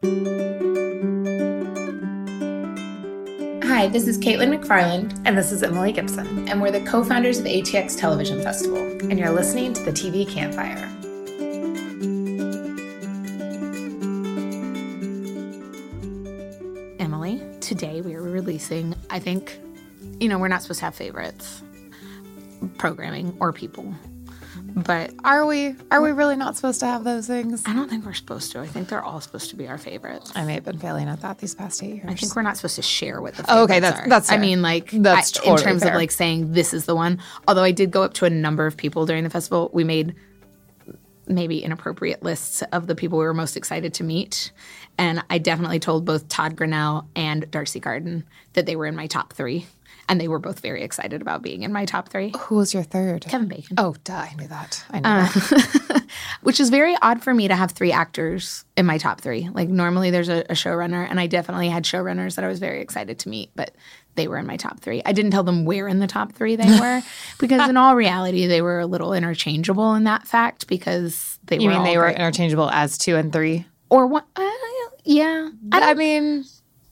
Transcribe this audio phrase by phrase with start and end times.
[0.00, 0.10] Hi,
[3.88, 6.48] this is Caitlin McFarland, And this is Emily Gibson.
[6.48, 8.78] and we're the co founders of ATX Television Festival.
[8.78, 10.84] And you're listening to the TV Campfire.
[17.00, 19.58] Emily, today we are releasing, I think,
[20.20, 21.62] you know, we're not supposed to have favorites,
[22.76, 23.94] programming or people.
[24.88, 25.74] But Are we?
[25.90, 27.62] Are we really not supposed to have those things?
[27.66, 28.60] I don't think we're supposed to.
[28.60, 30.32] I think they're all supposed to be our favorites.
[30.34, 32.06] I may have been failing at that these past eight years.
[32.08, 34.08] I think we're not supposed to share what the Oh, favorites okay, that's- are.
[34.08, 35.92] that's I mean, like That's I- totally in terms fair.
[35.92, 37.18] of like saying this is the one.
[37.46, 40.14] Although I did go up to a number of people during the festival, we made
[41.28, 44.52] maybe inappropriate lists of the people we were most excited to meet,
[44.96, 49.06] and I definitely told both Todd Grinnell and Darcy Carden that they were in my
[49.06, 49.66] top three,
[50.08, 52.32] and they were both very excited about being in my top three.
[52.36, 53.24] Who was your third?
[53.26, 53.76] Kevin Bacon.
[53.78, 54.84] Oh, duh, I knew that.
[54.90, 56.04] I knew uh, that.
[56.42, 59.48] which is very odd for me to have three actors in my top three.
[59.52, 62.80] Like normally there's a, a showrunner, and I definitely had showrunners that I was very
[62.80, 63.74] excited to meet, but
[64.18, 65.00] they were in my top three.
[65.06, 67.00] I didn't tell them where in the top three they were,
[67.38, 71.68] because in all reality, they were a little interchangeable in that fact because they You
[71.70, 72.16] were mean they were great.
[72.16, 73.64] interchangeable as two and three?
[73.88, 74.24] or one.
[74.36, 74.42] Uh,
[75.04, 76.44] yeah, I I, mean,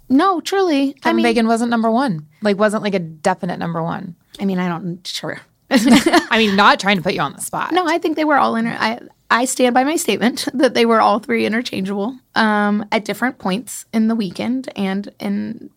[0.09, 0.91] no, truly.
[0.91, 2.27] I Kevin mean, Bacon wasn't number one.
[2.41, 4.15] Like, wasn't like a definite number one.
[4.41, 5.07] I mean, I don't.
[5.07, 5.39] Sure.
[5.71, 7.73] I mean, not trying to put you on the spot.
[7.73, 8.75] No, I think they were all inter.
[8.79, 13.39] I I stand by my statement that they were all three interchangeable um, at different
[13.39, 15.69] points in the weekend and in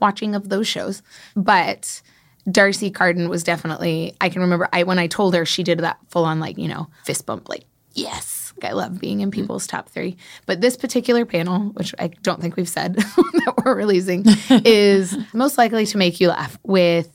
[0.00, 1.02] watching of those shows.
[1.36, 2.02] But
[2.50, 4.14] Darcy Carden was definitely.
[4.20, 4.68] I can remember.
[4.72, 7.48] I when I told her, she did that full on like you know fist bump,
[7.48, 8.52] like yes.
[8.60, 9.40] Like, I love being in mm-hmm.
[9.40, 10.16] people's top three.
[10.46, 14.24] But this particular panel, which I don't think we've said that we're releasing,
[14.64, 17.14] is most likely to make you laugh with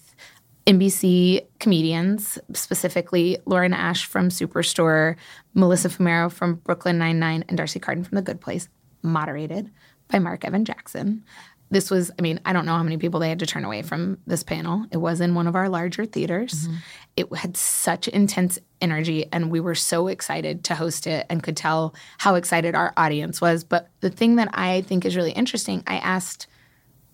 [0.66, 5.18] NBC comedians, specifically Lauren Ash from Superstore,
[5.54, 8.70] Melissa Fumero from Brooklyn Nine-Nine, and Darcy Carden from The Good Place,
[9.02, 9.70] moderated
[10.08, 11.26] by Marc Evan Jackson.
[11.74, 13.82] This was, I mean, I don't know how many people they had to turn away
[13.82, 14.86] from this panel.
[14.92, 16.68] It was in one of our larger theaters.
[16.68, 16.76] Mm-hmm.
[17.18, 21.58] It had such intense energy, and we were so excited to host it and could
[21.58, 23.64] tell how excited our audience was.
[23.64, 26.46] But the thing that I think is really interesting, I asked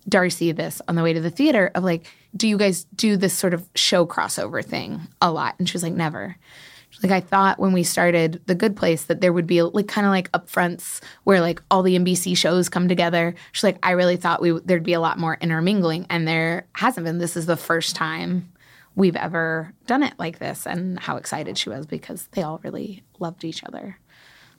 [0.08, 2.06] Darcy this on the way to the theater of like,
[2.36, 5.54] do you guys do this sort of show crossover thing a lot?
[5.58, 6.36] And she was like, never.
[7.02, 10.06] Like, I thought when we started The Good Place that there would be like kind
[10.06, 13.34] of like upfronts where like all the NBC shows come together.
[13.52, 17.04] She's like, I really thought we there'd be a lot more intermingling, and there hasn't
[17.04, 17.18] been.
[17.18, 18.52] This is the first time
[18.96, 23.02] we've ever done it like this, and how excited she was because they all really
[23.18, 23.98] loved each other.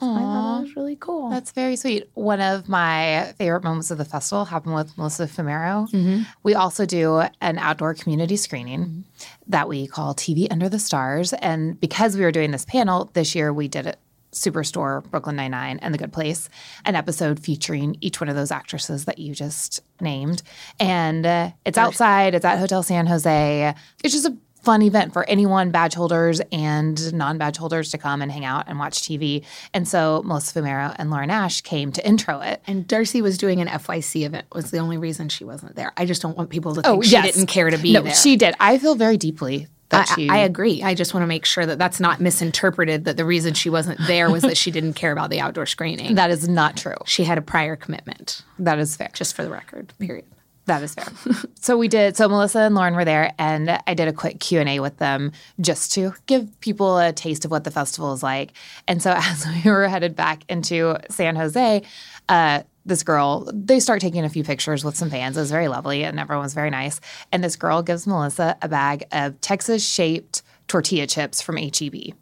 [0.02, 1.30] So I thought that was really cool.
[1.30, 2.10] That's very sweet.
[2.16, 6.26] One of my favorite moments of the festival happened with Melissa Fumero.
[6.42, 9.06] We also do an outdoor community screening
[9.48, 11.34] that we call TV Under the Stars.
[11.34, 14.00] And because we were doing this panel this year, we did it.
[14.32, 16.48] Superstore, Brooklyn Nine-Nine, and The Good Place,
[16.86, 20.42] an episode featuring each one of those actresses that you just named.
[20.80, 23.76] And uh, it's outside, it's at Hotel San Jose.
[24.06, 28.22] It's just a fun event for anyone, badge holders and non badge holders, to come
[28.22, 29.44] and hang out and watch TV.
[29.74, 32.62] And so Melissa Fumero and Lauren Ash came to intro it.
[32.68, 35.92] And Darcy was doing an FYC event was the only reason she wasn't there.
[35.98, 37.34] I just don't want people to oh, think Oh, she yes.
[37.34, 38.02] didn't care to be there.
[38.02, 38.16] no, there.
[38.16, 38.56] she did.
[38.60, 40.30] I feel very deeply that I, she.
[40.30, 40.82] I agree.
[40.84, 43.04] I just want to make sure that that's not misinterpreted.
[43.06, 46.16] That the reason she wasn't there was that she didn't care about the outdoor screening.
[46.16, 46.96] that is not true.
[47.06, 49.10] she had a prior commitment, That is fair.
[49.14, 49.92] just for the record.
[50.00, 50.26] Period.
[50.66, 51.08] That is fair.
[51.60, 52.16] so we did.
[52.16, 54.98] So Melissa and Lauren were there, and I did a quick Q and A with
[54.98, 58.54] them just to give people a taste of what the festival is like.
[58.88, 61.82] And so as we were headed back into San Jose,
[62.30, 65.38] uh, this girl they start taking a few pictures with some fans.
[65.38, 67.00] It was very lovely, and everyone was very nice.
[67.32, 72.14] And this girl gives Melissa a bag of Texas shaped tortilla chips from HEB.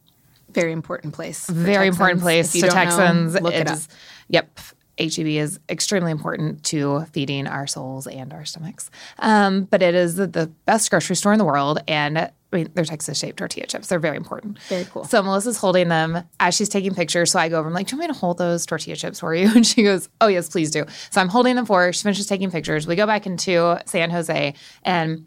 [0.49, 1.47] Very important place.
[1.47, 3.41] Very important place to don't know, Texans.
[3.41, 3.73] look it up.
[3.73, 3.87] is,
[4.29, 4.59] Yep.
[4.99, 8.91] HEB is extremely important to feeding our souls and our stomachs.
[9.19, 11.79] Um, but it is the, best grocery store in the world.
[11.87, 13.87] And I mean, they're Texas shaped tortilla chips.
[13.87, 14.59] They're very important.
[14.63, 15.03] Very cool.
[15.03, 17.31] So Melissa's holding them as she's taking pictures.
[17.31, 19.19] So I go over, I'm like, Do you want me to hold those tortilla chips
[19.19, 19.49] for you?
[19.55, 20.85] And she goes, Oh, yes, please do.
[21.11, 21.93] So I'm holding them for her.
[21.93, 22.87] She finishes taking pictures.
[22.87, 24.53] We go back into San Jose
[24.83, 25.25] and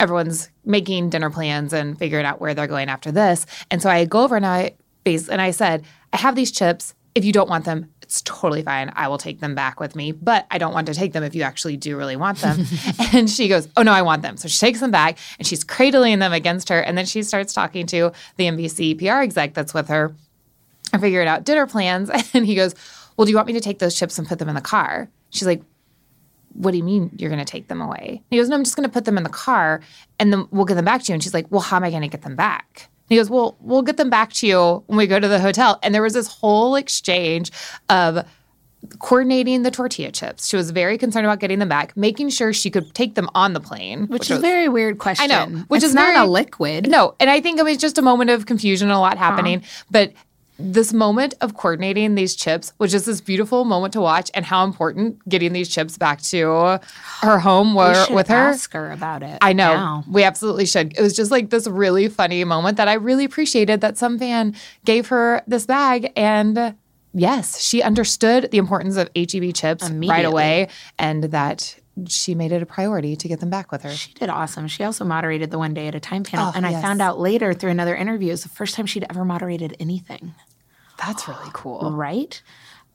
[0.00, 3.46] everyone's making dinner plans and figuring out where they're going after this.
[3.70, 4.74] And so I go over and I
[5.06, 6.94] and I said, I have these chips.
[7.14, 8.90] If you don't want them, it's totally fine.
[8.96, 11.34] I will take them back with me, but I don't want to take them if
[11.34, 12.64] you actually do really want them.
[13.12, 14.38] and she goes, Oh no, I want them.
[14.38, 16.80] So she takes them back and she's cradling them against her.
[16.80, 20.14] And then she starts talking to the NBC PR exec that's with her
[20.90, 22.10] and figuring out dinner plans.
[22.32, 22.74] And he goes,
[23.18, 25.10] Well, do you want me to take those chips and put them in the car?
[25.28, 25.60] She's like,
[26.54, 28.06] what do you mean you're going to take them away?
[28.08, 29.80] And he goes, no, I'm just going to put them in the car
[30.18, 31.14] and then we'll get them back to you.
[31.14, 32.88] And she's like, well, how am I going to get them back?
[33.08, 35.40] And he goes, well, we'll get them back to you when we go to the
[35.40, 35.78] hotel.
[35.82, 37.50] And there was this whole exchange
[37.88, 38.26] of
[39.00, 40.46] coordinating the tortilla chips.
[40.46, 43.52] She was very concerned about getting them back, making sure she could take them on
[43.52, 45.30] the plane, Which, is was- a very weird question.
[45.30, 46.88] I know, which It's is not very- a liquid.
[46.88, 49.58] No, and I think it was just a moment of confusion, a lot happening.
[49.58, 49.84] Uh-huh.
[49.90, 50.12] But
[50.58, 54.64] this moment of coordinating these chips was just this beautiful moment to watch, and how
[54.64, 56.80] important getting these chips back to
[57.20, 58.34] her home We were with her.
[58.34, 59.38] ask her about it.
[59.40, 59.74] I know.
[59.74, 60.04] now.
[60.10, 60.96] We absolutely should.
[60.98, 64.54] It was just like this really funny moment that I really appreciated that some fan
[64.84, 66.74] gave her this bag and
[67.14, 70.68] yes, she understood the importance of HEB chips right away
[70.98, 71.76] and that
[72.06, 73.90] she made it a priority to get them back with her.
[73.90, 74.68] She did awesome.
[74.68, 76.46] She also moderated the one day at a time panel.
[76.48, 79.06] Oh, and I found out later through another interview, it was the first time she'd
[79.10, 80.34] ever moderated anything.
[80.98, 81.92] That's really cool.
[81.92, 82.42] Right?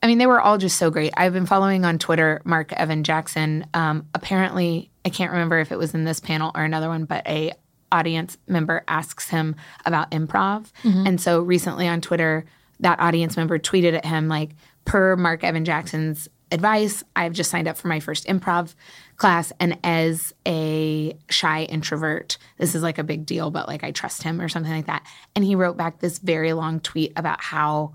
[0.02, 1.14] I mean, they were all just so great.
[1.16, 3.66] I've been following on Twitter Marc Evan Jackson.
[3.72, 7.26] Um, apparently, I can't remember if it was in this panel or another one, but
[7.26, 7.52] a
[7.90, 9.56] audience member asks him
[9.86, 10.66] about improv.
[11.06, 12.44] And so recently on Twitter,
[12.80, 14.50] that audience member tweeted at him like,
[14.84, 18.74] per Marc Evan Jackson's advice, I've just signed up for my first improv
[19.16, 19.52] class.
[19.60, 24.22] And as a shy introvert, this is like a big deal, but like I trust
[24.22, 25.06] him or something like that.
[25.36, 27.94] And he wrote back this very long tweet about how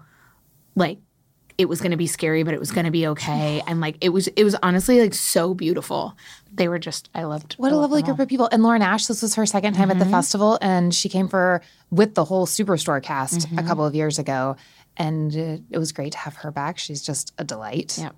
[0.75, 0.99] like
[1.57, 3.97] it was going to be scary but it was going to be okay and like
[3.99, 6.15] it was it was honestly like so beautiful
[6.53, 8.47] they were just i loved What a lovely group of people.
[8.49, 9.99] And Lauren Ash, this was her second time Mm-hmm.
[9.99, 11.61] at the festival, and she came for
[11.91, 13.59] with the whole Superstore cast Mm-hmm.
[13.59, 14.55] a couple of years ago.
[14.95, 16.77] And it, it was great to have her back.
[16.77, 17.97] She's just a delight.
[17.97, 18.15] Yep.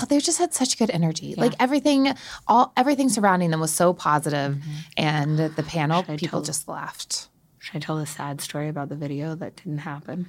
[0.00, 1.34] Oh, they just had such good energy.
[1.36, 2.14] Like everything,
[2.48, 4.54] all everything surrounding them was so positive.
[4.56, 4.70] Mm-hmm.
[4.96, 7.28] And the panel, people tell- just laughed.
[7.58, 10.26] should i tell the sad story about the video that didn't happen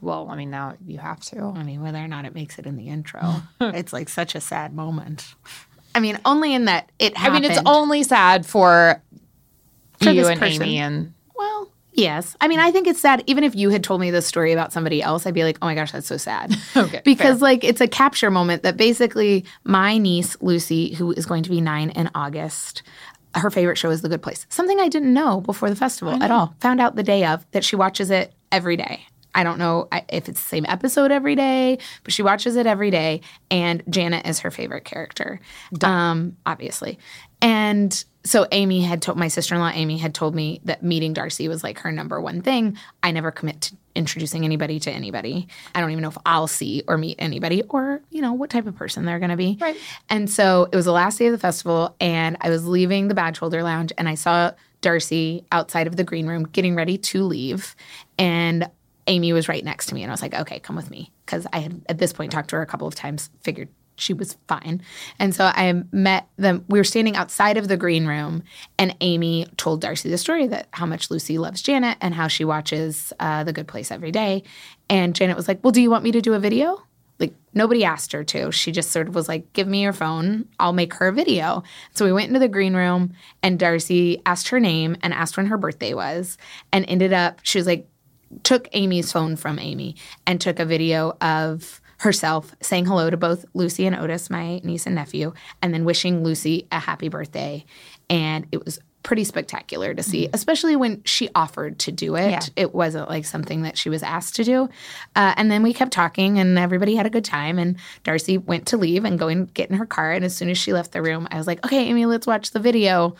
[0.00, 1.38] Well, I mean, now you have to.
[1.56, 3.20] i mean whether or not it makes it in the intro
[3.60, 5.34] it's like such a sad moment
[5.94, 7.36] i mean only in that it Happened.
[7.46, 9.02] I mean, it's only sad for,
[10.02, 10.62] For you and person.
[10.62, 12.36] Amy and well yes.
[12.40, 13.22] I mean i think it's sad.
[13.26, 15.66] Even if you had told me this story about somebody else i'd be like oh
[15.66, 16.54] my gosh that's so sad.
[16.76, 21.42] Okay, because like it's a capture moment that basically my niece lucy who is going
[21.44, 22.82] to be nine in august
[23.36, 24.46] her favorite show is the good place.
[24.48, 26.54] Something i didn't know before the festival at all.
[26.60, 29.06] Found out the day of that she watches it every day.
[29.34, 32.90] I don't know if it's the same episode every day, but she watches it every
[32.90, 33.20] day.
[33.50, 35.40] And Janet is her favorite character,
[35.82, 36.98] um, obviously.
[37.42, 41.12] And so Amy had told my sister in law, Amy had told me that meeting
[41.12, 42.78] Darcy was like her number one thing.
[43.02, 45.46] I never commit to introducing anybody to anybody.
[45.74, 48.66] I don't even know if I'll see or meet anybody or, you know, what type
[48.66, 49.58] of person they're going to be.
[49.60, 49.76] Right.
[50.08, 53.14] And so it was the last day of the festival, and I was leaving the
[53.14, 57.24] badge holder lounge, and I saw Darcy outside of the green room getting ready to
[57.24, 57.76] leave.
[58.18, 58.68] And
[59.06, 61.12] Amy was right next to me, and I was like, okay, come with me.
[61.24, 64.12] Because I had, at this point, talked to her a couple of times, figured she
[64.12, 64.82] was fine.
[65.18, 66.64] And so I met them.
[66.68, 68.42] We were standing outside of the green room,
[68.78, 72.44] and Amy told Darcy the story that how much Lucy loves Janet and how she
[72.44, 74.42] watches uh, The Good Place every day.
[74.88, 76.82] And Janet was like, well, do you want me to do a video?
[77.20, 78.50] like nobody asked her to.
[78.50, 80.48] She just sort of was like, "Give me your phone.
[80.58, 81.62] I'll make her a video."
[81.94, 83.12] So we went into the green room
[83.42, 86.36] and Darcy asked her name and asked when her birthday was
[86.72, 87.88] and ended up she was like
[88.42, 89.94] took Amy's phone from Amy
[90.26, 94.86] and took a video of herself saying hello to both Lucy and Otis, my niece
[94.86, 97.64] and nephew, and then wishing Lucy a happy birthday.
[98.08, 102.30] And it was pretty spectacular to see, especially when she offered to do it.
[102.30, 102.40] Yeah.
[102.56, 104.68] It wasn't like something that she was asked to do.
[105.16, 107.58] Uh, and then we kept talking, and everybody had a good time.
[107.58, 110.12] And Darcy went to leave and go and get in her car.
[110.12, 112.50] And as soon as she left the room, I was like, okay, Amy, let's watch
[112.50, 113.16] the video.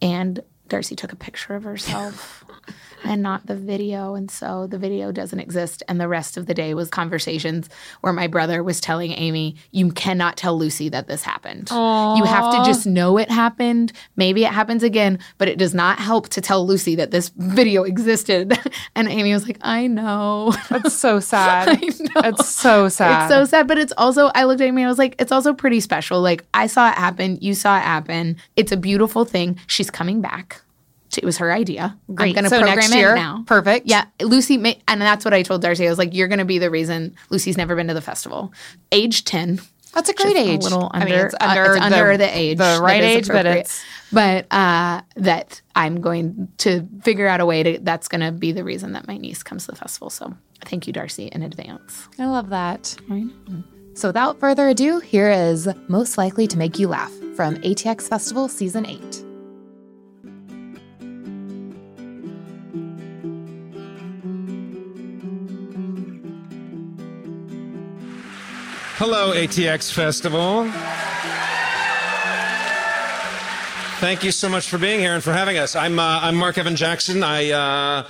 [0.00, 2.44] And Darcy took a picture of herself
[3.04, 4.14] and not the video.
[4.14, 5.82] And so the video doesn't exist.
[5.88, 7.68] And the rest of the day was conversations
[8.00, 11.70] where my brother was telling Amy, You cannot tell Lucy that this happened.
[11.70, 13.92] You have to just know it happened.
[14.16, 17.84] Maybe it happens again, but it does not help to tell Lucy that this video
[17.84, 18.58] existed.
[18.94, 20.52] And Amy was like, I know.
[20.70, 21.78] That's so sad.
[21.82, 23.24] It's so sad.
[23.24, 25.30] It's so sad, but it's also, I looked at Amy and I was like, it's
[25.30, 26.20] also pretty special.
[26.20, 27.38] Like, I saw it happen.
[27.40, 28.36] You saw it happen.
[28.56, 29.58] It's a beautiful thing.
[29.68, 30.62] She's coming back.
[31.18, 31.96] It was her idea.
[32.14, 32.28] Great.
[32.28, 33.44] I'm going to So program next it now.
[33.46, 33.86] perfect.
[33.86, 35.86] Yeah, Lucy, ma- and that's what I told Darcy.
[35.86, 38.52] I was like, you're going to be the reason Lucy's never been to the festival.
[38.92, 39.60] Age 10.
[39.94, 40.60] That's a great age.
[40.60, 42.58] A little under, I mean, it's uh, under, it's the, under the age.
[42.58, 43.82] the right age, but it's
[44.12, 48.52] But uh, that I'm going to figure out a way to, that's going to be
[48.52, 50.10] the reason that my niece comes to the festival.
[50.10, 50.34] So
[50.66, 52.06] thank you, Darcy, in advance.
[52.18, 52.96] I love that.
[53.94, 58.48] So without further ado, here is Most Likely to Make You Laugh from ATX Festival
[58.48, 59.24] Season 8.
[68.98, 70.68] Hello, ATX Festival.
[74.00, 75.76] Thank you so much for being here and for having us.
[75.76, 77.22] I'm uh, I'm Marc Evan Jackson.
[77.22, 78.08] I uh,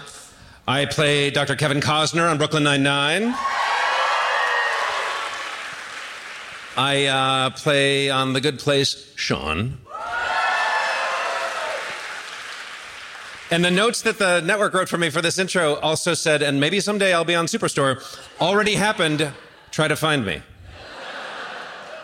[0.66, 1.56] I play Dr.
[1.56, 3.34] Kevin Cozner on Brooklyn Nine Nine.
[6.74, 9.76] I uh, play on The Good Place Shawn.
[13.50, 16.58] And the notes that the network wrote for me for this intro also said, and
[16.58, 18.02] maybe someday I'll be on Superstore,
[18.40, 19.34] already happened,
[19.70, 20.40] try to find me.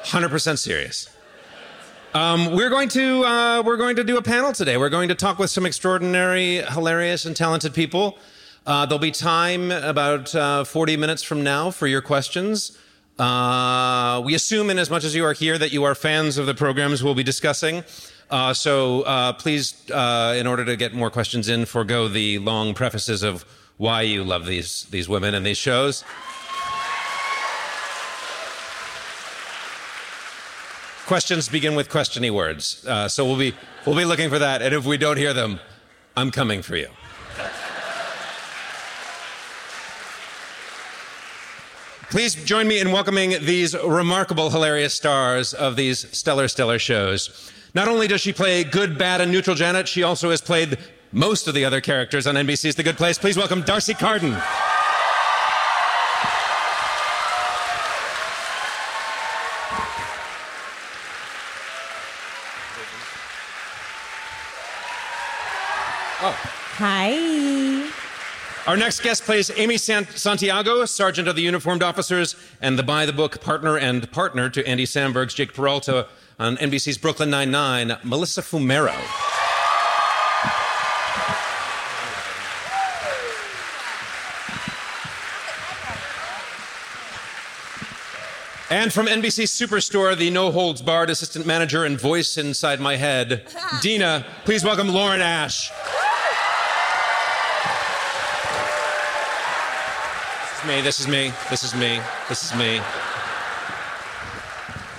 [0.05, 1.09] 100% serious.
[2.15, 4.77] Um, we're going to uh, we're going to do a panel today.
[4.77, 8.19] We're going to talk with some extraordinary, hilarious, and talented people.
[8.67, 12.79] Uh, there'll be time about uh, 40 minutes from now for your questions.
[13.19, 16.47] Uh, we assume, in as much as you are here, that you are fans of
[16.47, 17.83] the programs we'll be discussing.
[18.31, 23.25] Uh, so uh, please, in order to get more questions in, forego the long prefaces
[23.25, 23.45] of
[23.77, 26.05] why you love these these women and these shows.
[31.07, 32.85] Questions begin with questiony words.
[32.87, 35.61] Uh, so we'll be we'll be looking for that, and if we don't hear them,
[36.17, 36.89] I'm coming for you.
[42.09, 47.53] Please join me in welcoming these remarkable, hilarious stars of these stellar, stellar shows.
[47.75, 50.79] Not only does she play good, bad, and neutral Janet, she also has played
[51.11, 53.19] most of the other characters on NBC's The Good Place.
[53.19, 54.37] Please welcome D'Arcy Carden.
[66.77, 67.89] Hi.
[68.67, 73.13] Our next guest plays Amy Santiago, Sergeant of the Uniformed Officers, and the by the
[73.13, 78.97] book partner and partner to Andy Samberg's Jake Peralta on NBC's Brooklyn Nine-Nine, Melissa Fumero.
[88.69, 93.47] And from NBC Superstore, the no holds barred assistant manager and voice inside my head,
[93.81, 95.71] Dina, please welcome Lauren Ash.
[100.67, 100.81] Me.
[100.81, 101.33] This is me.
[101.51, 102.01] This is me.
[102.29, 102.81] This is me.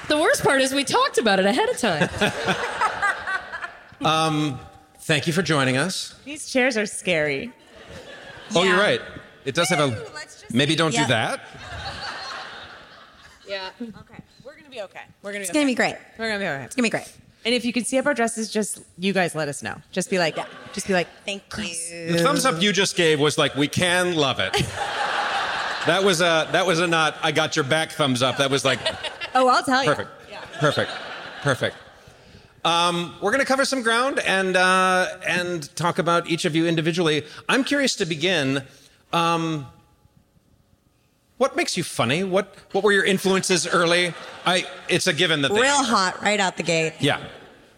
[0.08, 2.10] The worst part is we talked about it ahead of time.
[4.06, 4.60] um,
[5.00, 6.16] thank you for joining us.
[6.26, 7.52] These chairs are scary.
[8.56, 9.02] Oh, you're right.
[9.46, 10.06] It does have a.
[10.54, 11.42] Maybe don't do that.
[13.48, 13.70] Yeah.
[13.82, 14.24] Okay.
[14.44, 15.02] We're gonna be okay.
[15.22, 15.40] We're gonna.
[15.40, 15.60] Be It's okay.
[15.60, 15.96] gonna be great.
[16.18, 16.64] We're gonna be okay.
[16.64, 17.12] It's gonna be great.
[17.46, 19.76] And if you can see up our dresses, just you guys let us know.
[19.92, 20.46] Just be like, yeah.
[20.74, 22.14] just be like, Thank you.
[22.14, 24.56] The thumbs up you just gave was like, we can love it.
[25.88, 28.38] that was a that was a not I got your back thumbs up.
[28.38, 28.80] That was like
[29.36, 29.90] oh, I'll tell you.
[29.94, 30.10] perfect,
[30.60, 30.92] perfect,
[31.42, 31.76] perfect.
[32.64, 36.66] Um, we're going to cover some ground and uh, and talk about each of you
[36.66, 37.24] individually.
[37.48, 38.64] I'm curious to begin.
[39.14, 39.68] Um,
[41.38, 42.24] what makes you funny?
[42.24, 44.14] What what were your influences early?
[44.46, 46.94] I it's a given that they, Real hot right out the gate.
[47.00, 47.22] yeah.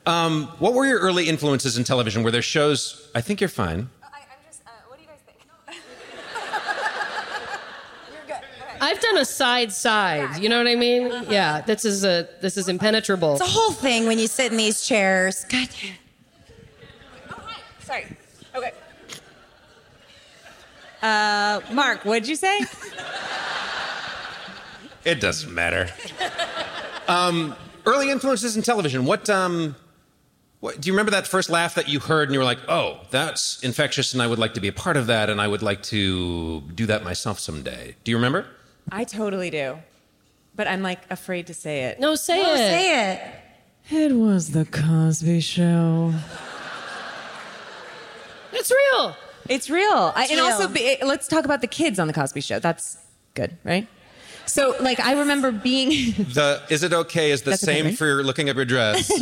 [0.05, 2.23] Um, what were your early influences in television?
[2.23, 3.09] Were there shows?
[3.13, 3.89] I think you're fine.
[8.81, 10.41] I've done a side side.
[10.41, 11.11] You know what I mean?
[11.29, 11.61] Yeah.
[11.61, 13.33] This is a this is impenetrable.
[13.33, 15.45] It's a whole thing when you sit in these chairs.
[15.45, 15.93] God damn.
[17.81, 18.05] Sorry.
[18.55, 18.71] Okay.
[21.01, 22.59] Uh, Marc, what'd you say?
[25.05, 25.87] It doesn't matter.
[27.07, 27.55] um,
[27.85, 29.05] early influences in television.
[29.05, 29.75] What, um,
[30.59, 32.99] what do you remember that first laugh that you heard and you were like, "Oh,
[33.11, 35.61] that's infectious, and I would like to be a part of that, and I would
[35.61, 38.47] like to do that myself someday." Do you remember?
[38.91, 39.77] I totally do,
[40.55, 41.99] but I'm like afraid to say it.
[41.99, 42.57] no, say Oh, it.
[42.57, 43.33] say it.
[43.89, 46.13] It was the Cosby Show.
[48.53, 49.15] It's real.
[49.49, 50.11] It's real.
[50.15, 50.45] I, and real.
[50.45, 52.59] also, be, eh, let's talk about the kids on the Cosby Show.
[52.59, 52.97] That's
[53.33, 53.87] good, right?
[54.45, 56.13] So, like, I remember being.
[56.33, 57.97] The is it okay is the That's okay, same right?
[57.97, 59.11] for looking up your dress.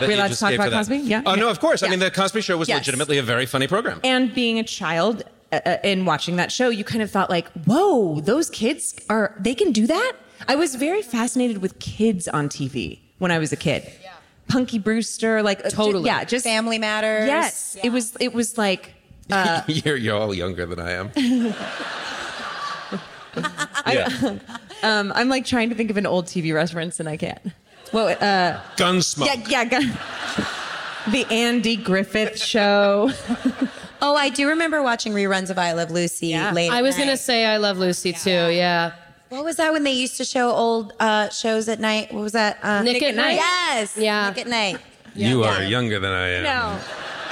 [0.00, 0.70] We you allowed to just talk about.
[0.70, 0.98] Cosby?
[0.98, 1.22] Yeah.
[1.26, 1.82] Oh no, of course.
[1.82, 2.78] I mean, the Cosby Show was Yes.
[2.78, 3.98] legitimately a very funny program.
[4.04, 8.20] and being a child uh, uh, watching that show, you kind of thought like, "Whoa,
[8.20, 10.12] those kids are they can do that."
[10.46, 13.90] I was very fascinated with kids on TV when I was a kid.
[14.02, 14.12] Yeah.
[14.48, 16.06] Punky Brewster, like uh, ju- Totally.
[16.06, 17.26] yeah, just Family Matters.
[17.26, 18.16] Yes, it was.
[18.20, 18.94] It was like
[19.66, 21.10] you're you're all younger than I am.
[23.86, 24.38] yeah.
[24.82, 27.40] um, I'm like trying to think of an old TV reference and I can't.
[27.92, 29.26] Well, uh, Gunsmoke.
[29.26, 29.98] yeah, yeah, gun-
[31.10, 33.10] the Andy Griffith Show.
[34.00, 36.52] Oh, I do remember watching reruns of I Love Lucy Yeah.
[36.52, 36.70] late.
[36.70, 38.30] I was gonna say I love Lucy too.
[38.30, 38.92] Yeah.
[39.28, 42.12] What was that when they used to show old uh, shows at night?
[42.12, 42.58] What was that?
[42.62, 43.34] Uh, Nick at Nite.
[43.36, 43.96] Yes.
[43.96, 44.28] Yeah.
[44.30, 44.78] Nick at Nite.
[45.14, 45.58] You Yeah.
[45.58, 46.42] are younger than I am.
[46.44, 46.80] No.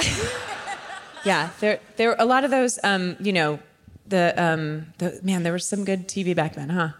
[1.25, 2.79] yeah, there there were a lot of those.
[2.85, 3.59] Um, you know,
[4.07, 5.43] the um, the man.
[5.43, 6.91] There was some good TV back then, huh?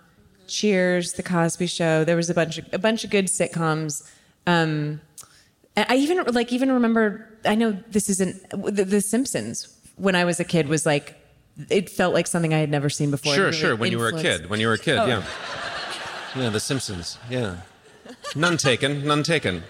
[0.49, 2.05] Cheers, The Cosby Show.
[2.05, 4.09] There was a bunch of a bunch of good sitcoms.
[4.47, 5.01] Um,
[5.77, 7.29] and I even like even remember.
[7.45, 9.73] I know this isn't the, the Simpsons.
[9.97, 11.17] When I was a kid, was like
[11.71, 13.35] it felt like something I had never seen before.
[13.35, 13.77] Sure, really sure.
[13.77, 14.51] When you were a kid.
[14.51, 15.07] When you were a kid, Oh.
[15.07, 15.23] yeah.
[16.35, 17.19] Yeah, The Simpsons.
[17.31, 17.57] Yeah.
[18.35, 19.07] None taken.
[19.07, 19.63] None taken.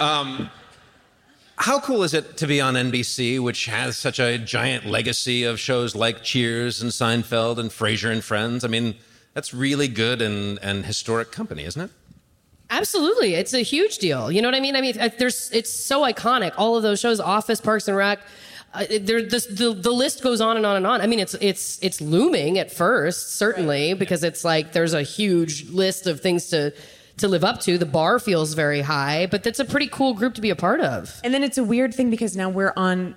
[0.00, 0.50] Um,
[1.56, 5.58] how cool is it to be on NBC, which has such a giant legacy of
[5.60, 8.64] shows like Cheers and Seinfeld and Frasier and Friends?
[8.64, 8.96] I mean,
[9.34, 11.90] that's really good and, and historic company, isn't it?
[12.70, 14.30] Absolutely, it's a huge deal.
[14.30, 14.76] You know what I mean?
[14.76, 16.52] I mean, uh, there's it's so iconic.
[16.58, 18.20] All of those shows, Office, Parks and Rec.
[18.74, 21.00] Uh, there, this, the the list goes on and on and on.
[21.00, 25.70] I mean, it's it's it's looming at first, certainly, because it's like there's a huge
[25.70, 26.74] list of things to
[27.16, 27.78] to live up to.
[27.78, 30.80] The bar feels very high, but that's a pretty cool group to be a part
[30.80, 31.18] of.
[31.24, 33.16] And then it's a weird thing because now we're on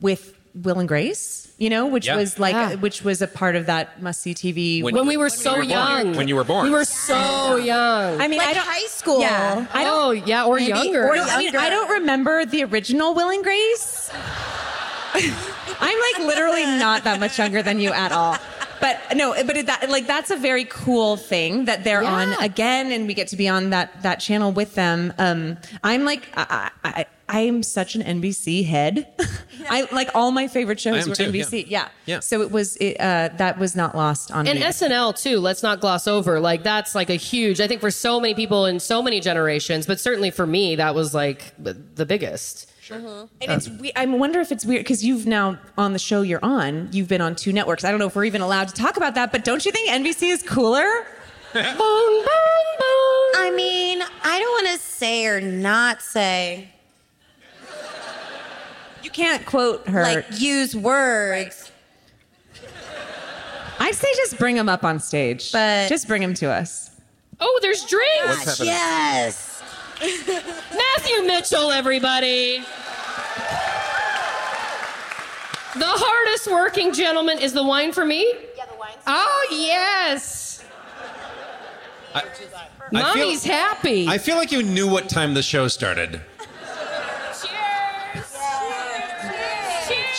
[0.00, 2.16] with Will and Grace, you know, which Yeah.
[2.16, 2.74] was like, Yeah.
[2.76, 4.80] which was a part of that must see TV.
[4.82, 5.68] When- When we were so you were born.
[5.70, 6.64] young, When you were born.
[6.64, 8.20] we were so young.
[8.20, 9.20] I mean, Like I don't, high school.
[9.20, 9.92] Yeah, I don't.
[9.98, 11.08] oh yeah, or Maybe- younger.
[11.08, 14.10] or No, I mean, I don't remember the original Will and Grace.
[15.80, 18.36] I'm like literally not that much younger than you at all.
[18.80, 22.12] But no, but it, that like that's a very cool thing that they're Yeah.
[22.12, 25.12] on again, and we get to be on that that channel with them.
[25.18, 29.08] Um, I'm like, I, I, I am such an NBC head.
[29.70, 31.64] I like all my favorite shows am were too, NBC.
[31.68, 31.68] yeah.
[31.68, 31.88] Yeah.
[32.06, 32.20] Yeah.
[32.20, 34.50] So it was it, uh, that was not lost on me.
[34.52, 34.64] and me.
[34.66, 35.38] SNL too.
[35.40, 36.40] Let's not gloss over.
[36.40, 37.60] Like that's like a huge.
[37.60, 40.94] I think for so many people in so many generations, but certainly for me, that
[40.94, 42.72] was like the the biggest.
[42.80, 43.28] Sure.
[43.42, 46.42] And it's we- I wonder if it's weird because you've now on the show you're
[46.42, 47.84] on, you've been on two networks.
[47.84, 49.90] I don't know if we're even allowed to talk about that, but don't you think
[49.90, 50.88] NBC is cooler?
[51.52, 53.30] Boom, boom, boom.
[53.36, 56.68] I mean, I don't want to say or not say,
[59.08, 60.02] You can't quote her.
[60.02, 61.72] like, use words.
[63.78, 65.50] I'd say just bring him up on stage.
[65.50, 66.90] But- just bring him to us.
[67.40, 68.44] Oh, there's drinks.
[68.44, 68.68] happening?
[68.68, 69.62] Yes.
[70.02, 72.58] Matthew Mitchell, everybody.
[75.74, 78.30] The hardest working gentleman is the wine for me.
[78.58, 78.92] Yeah, the wine.
[79.06, 80.64] Oh yes.
[82.14, 82.24] I
[82.92, 84.06] Mommy's feel, happy.
[84.08, 86.20] I feel like you knew what time the show started.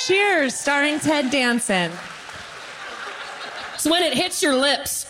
[0.06, 1.92] Cheers, starring Ted Danson.
[3.74, 5.06] It's when it hits your lips.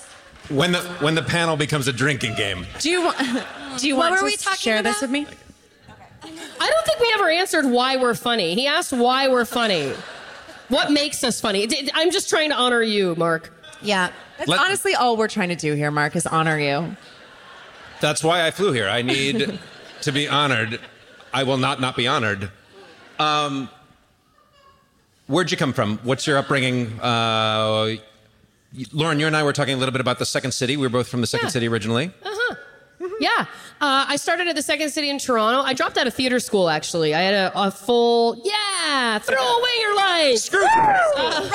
[0.50, 2.66] When the when the panel becomes a drinking game.
[2.80, 3.18] Do you want?
[3.78, 5.28] Do you What want were to we talking share this with me?
[6.24, 8.56] I don't think we ever answered why we're funny.
[8.56, 9.94] He asked why we're funny.
[10.70, 11.68] What makes us funny?
[11.94, 13.52] I'm just trying to honor you, Marc.
[13.82, 14.12] Yeah.
[14.38, 16.96] That's Let- honestly all we're trying to do here, Marc, is honor you.
[18.02, 18.88] That's why I flew here.
[18.90, 19.60] I need
[20.02, 20.80] to be honored.
[21.34, 22.52] I will not not be honored.
[23.20, 23.70] Um,
[25.30, 25.98] where'd you come from?
[26.00, 27.00] What's your upbringing?
[27.00, 27.96] Uh,
[28.92, 30.76] Lauren, you and I were talking a little bit about the Second City.
[30.76, 31.52] We were both from the Second Yeah.
[31.52, 32.12] City originally.
[32.24, 32.56] Uh huh.
[33.22, 33.46] Yeah.
[33.82, 35.62] Uh, I started at the Second City in Toronto.
[35.62, 37.14] I dropped out of theater school, actually.
[37.16, 40.38] I had a, a full, yeah, throw away your life.
[40.38, 41.50] Screw uh,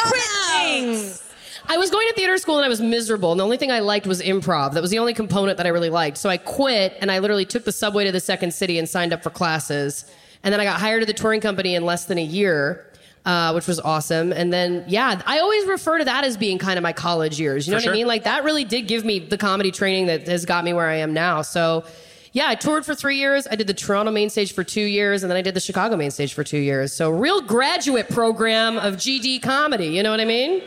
[1.67, 3.31] I was going to theater school and I was miserable.
[3.33, 4.73] And the only thing I liked was improv.
[4.75, 6.19] That was the only component that I really liked.
[6.19, 9.13] So I quit and I literally took the subway to the Second City and signed
[9.15, 10.05] up for classes.
[10.43, 12.87] And then I got hired at the touring company in less than a year.
[13.25, 14.35] Uh, which was awesome.
[14.35, 17.67] And then, yeah, I always refer to that as being kind of my college years.
[17.67, 18.07] You know For what I mean?
[18.07, 20.97] Like that really did give me the comedy training that has got me where I
[20.97, 21.41] am now.
[21.41, 21.85] So,
[22.33, 23.47] yeah, I toured for three years.
[23.51, 25.97] I did the Toronto main stage for two years, and then I did the Chicago
[25.97, 26.93] main stage for two years.
[26.93, 29.87] So, real graduate program of GD comedy.
[29.87, 30.63] You know what I mean?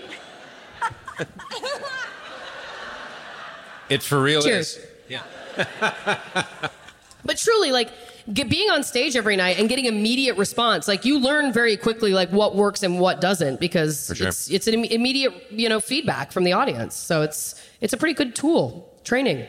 [3.90, 4.78] It for real Cheers.
[4.78, 4.86] is.
[5.10, 5.22] Yeah.
[7.24, 7.90] But truly, like
[8.34, 12.14] get, being on stage every night and getting immediate response, like you learn very quickly,
[12.14, 14.28] like what works and what doesn't, because sure.
[14.28, 16.96] it's it's an imme- immediate, you know, feedback from the audience.
[16.96, 19.46] So it's it's a pretty good tool training.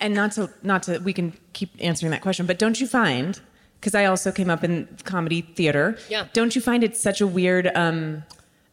[0.00, 3.40] and not to not to we can keep answering that question but don't you find
[3.78, 6.26] because i also came up in comedy theater Yeah.
[6.32, 8.24] don't you find it's such a weird um,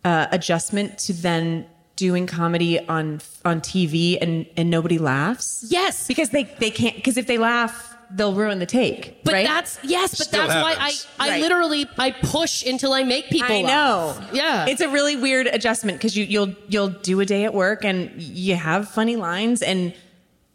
[0.06, 1.66] uh, adjustment to then
[1.98, 6.08] doing comedy on on tv and and nobody laughs Yes.
[6.08, 9.78] because they they can't because if they laugh they'll ruin the take But right that's
[9.84, 10.76] yes, but Still that's why.
[10.80, 11.42] I I Right.
[11.42, 13.62] literally I push until I make people.
[13.62, 14.18] Laugh.
[14.20, 14.28] I know.
[14.34, 14.66] Yeah.
[14.68, 18.12] It's a really weird adjustment because you, you'll you'll do a day at work and
[18.22, 19.94] you have funny lines and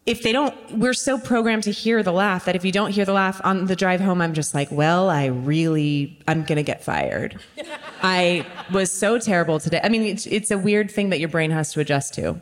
[0.06, 3.04] if they don't we're so programmed to hear the laugh that if you don't hear
[3.06, 6.62] the laugh on the drive home I'm just like, well, I really I'm going to
[6.62, 7.38] get fired.
[8.02, 9.80] I was so terrible today.
[9.82, 12.40] I mean, it's it's a weird thing that your brain has to adjust to.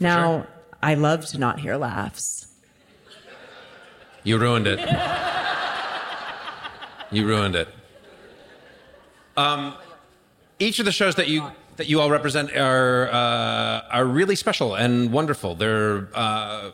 [0.00, 0.46] Now, Sure.
[0.82, 2.45] I love to not hear laughs.
[4.26, 4.80] You ruined it.
[7.12, 7.68] you ruined it.
[9.36, 9.74] Um,
[10.58, 14.74] each of the shows that you that you all represent are uh, are really special
[14.74, 15.54] and wonderful.
[15.54, 16.72] They're, uh,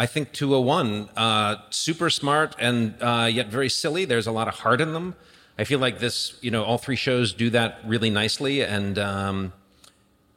[0.00, 4.04] I think, to a one, uh, super smart and uh, yet very silly.
[4.04, 5.14] There's a lot of heart in them.
[5.60, 9.52] I feel like this, you know, all three shows do that really nicely, and um,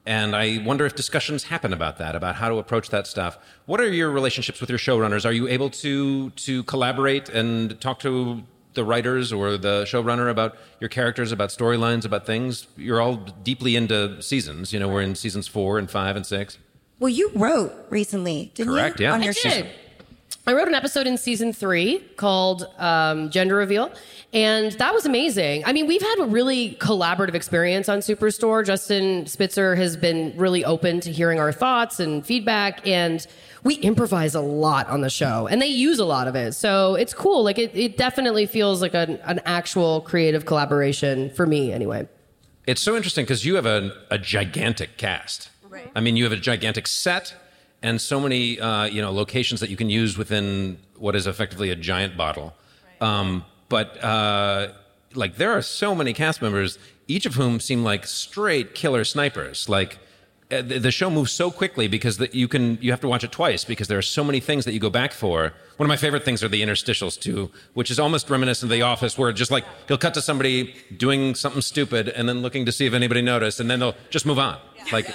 [0.06, 3.38] And I wonder if discussions happen about that, about how to approach that stuff.
[3.66, 5.26] What are your relationships with your showrunners?
[5.26, 10.58] Are you able to to collaborate and talk to the writers or the showrunner about
[10.82, 12.68] your characters, about storylines, about things?
[12.76, 14.74] You're all deeply into seasons.
[14.74, 16.58] You know, we're in seasons four and five and six.
[17.00, 19.06] Well, you wrote recently, didn't Correct, you?
[19.06, 19.14] yeah.
[19.14, 19.42] On I your did.
[19.42, 19.68] show.
[20.46, 23.90] I wrote an episode in season three called um, Gender Reveal,
[24.34, 25.64] and that was amazing.
[25.66, 28.66] I mean, we've had a really collaborative experience on Superstore.
[28.66, 33.26] Justin Spitzer has been really open to hearing our thoughts and feedback, and
[33.64, 36.52] we improvise a lot on the show, and they use a lot of it.
[36.52, 37.42] So it's cool.
[37.42, 42.06] Like, it, it definitely feels like an, an actual creative collaboration for me, anyway.
[42.68, 45.52] It's so interesting because you have a, a gigantic cast.
[45.70, 45.90] Right.
[45.96, 47.34] I mean, you have a gigantic set
[47.84, 51.70] and so many uh, you know locations that you can use within what is effectively
[51.70, 52.56] a giant bottle.
[53.02, 54.70] Um, but uh,
[55.14, 59.68] like there are so many cast members, each of whom seem like straight killer snipers.
[59.68, 60.00] Like
[60.50, 63.24] uh, the the show moves so quickly because that you can you have to watch
[63.24, 65.54] it twice because there are so many things that you go back for.
[65.78, 68.84] One of my favorite things are the interstitials too, which is almost reminiscent of The
[68.84, 72.72] Office, where just like he'll cut to somebody doing something stupid and then looking to
[72.72, 74.58] see if anybody noticed, and then they'll just move on.
[74.92, 75.14] Like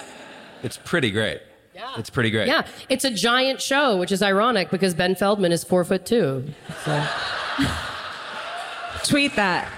[0.62, 1.40] it's pretty great.
[1.78, 1.94] Yeah.
[1.96, 2.48] It's pretty great.
[2.48, 6.44] Yeah, it's a giant show, which is ironic because Ben Feldman is four foot two.
[6.84, 7.06] So.
[9.04, 9.70] Tweet that.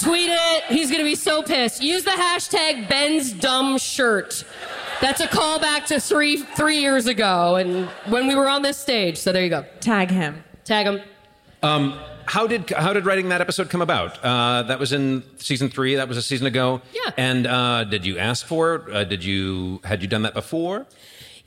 [0.00, 0.64] Tweet it.
[0.64, 1.80] He's going to be so pissed.
[1.80, 4.44] Use the hashtag Ben's dumb shirt.
[5.00, 9.16] That's a callback to three three years ago, and when we were on this stage.
[9.16, 9.64] So there you go.
[9.78, 10.42] Tag him.
[10.64, 11.00] Tag him.
[11.62, 14.22] Um, how did how did writing that episode come about?
[14.22, 15.94] Uh, that was in season three.
[15.94, 16.82] That was a season ago.
[16.92, 17.12] Yeah.
[17.16, 18.94] And uh, did you ask for it?
[18.94, 20.86] Uh, did you had you done that before?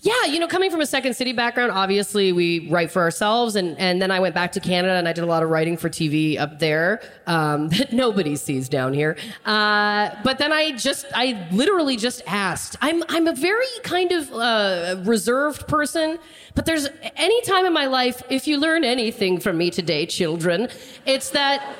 [0.02, 3.78] Yeah, you know, coming from a Second City background, obviously we write for ourselves, and
[3.78, 5.90] and then I went back to Canada and I did a lot of writing for
[5.90, 9.18] TV up there um, that nobody sees down here.
[9.46, 12.78] Uh, but then I just, I literally just asked.
[12.82, 16.18] I'm I'm a very kind of uh, reserved person,
[16.56, 20.70] but there's any time in my life, if you learn anything from me today, children,
[21.06, 21.76] it's that.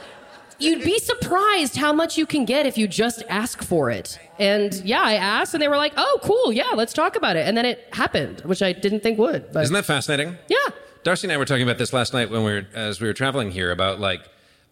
[0.60, 4.20] You'd be surprised how much you can get if you just ask for it.
[4.38, 7.48] And yeah, I asked, and they were like, "Oh, cool, yeah, let's talk about it."
[7.48, 9.52] And then it happened, which I didn't think would.
[9.54, 10.38] But Isn't that fascinating?
[10.48, 10.58] yeah,
[11.04, 13.14] Darcy and I were talking about this last night when we were as we were
[13.14, 14.22] traveling here about like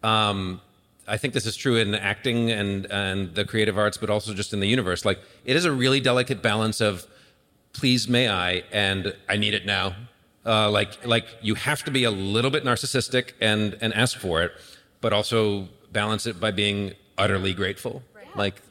[0.04, 0.60] um,
[1.08, 4.52] I think this is true in acting and and the creative arts, but also just
[4.54, 5.06] in the universe.
[5.06, 7.08] Like it is a really delicate balance of
[7.74, 9.96] please may I and I need it now.
[10.46, 14.42] Uh, like like you have to be a little bit narcissistic and and ask for
[14.44, 14.52] it,
[15.02, 18.04] but also balance it by being utterly grateful.
[18.36, 18.62] Like.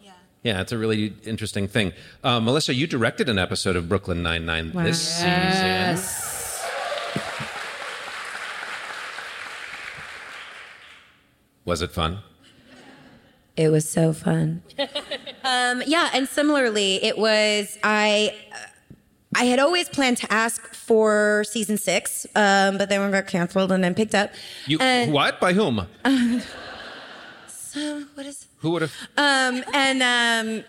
[0.42, 1.92] Yeah, it's a really interesting thing.
[2.22, 5.96] Uh, Melissa, you directed an episode of Brooklyn Nine Nine this season.
[11.64, 12.18] Was it fun?
[13.56, 14.62] It was so fun.
[15.44, 18.34] um, yeah, and similarly, it was I.
[19.34, 23.72] I had always planned to ask for season six, um, but then we got canceled
[23.72, 24.30] and then picked up.
[24.66, 25.40] You And- what?
[25.40, 25.86] By whom?
[27.76, 28.46] So what is?
[28.60, 28.92] Who would have?
[29.18, 30.64] Um, and um,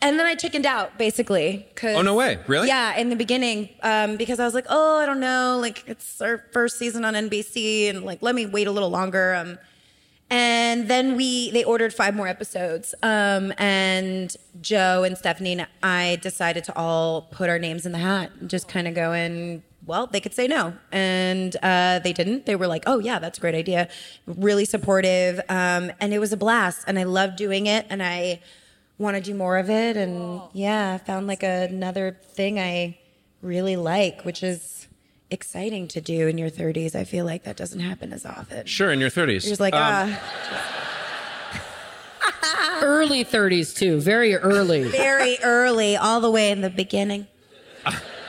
[0.00, 1.66] and then I chickened out basically.
[1.74, 2.38] 'cause- Oh, no way.
[2.46, 2.68] Really?
[2.68, 6.20] Yeah, in the beginning, um, because I was like, oh, I don't know, like it's
[6.22, 9.34] our first season on NBC, and like let me wait a little longer.
[9.34, 9.58] Um,
[10.30, 16.18] and then we they ordered five more episodes, um, and Joe and Stephanie and I
[16.22, 19.62] decided to all put our names in the hat, and just kind of go in.
[19.84, 22.46] Well, they could say no, and uh, they didn't.
[22.46, 23.88] They were like, "Oh yeah, that's a great idea,"
[24.26, 26.84] really supportive, um, and it was a blast.
[26.86, 28.40] And I loved doing it, and I
[28.98, 29.96] want to do more of it.
[29.96, 32.96] And yeah, I found like another thing I
[33.40, 34.86] really like, which is
[35.30, 36.94] exciting to do in your 30s.
[36.94, 38.66] I feel like that doesn't happen as often.
[38.66, 39.26] Sure, in your 30s.
[39.44, 40.14] You're just like, Um,
[42.22, 44.84] ah, Early 30s too, very early.
[44.84, 47.26] very early, all the way in the beginning.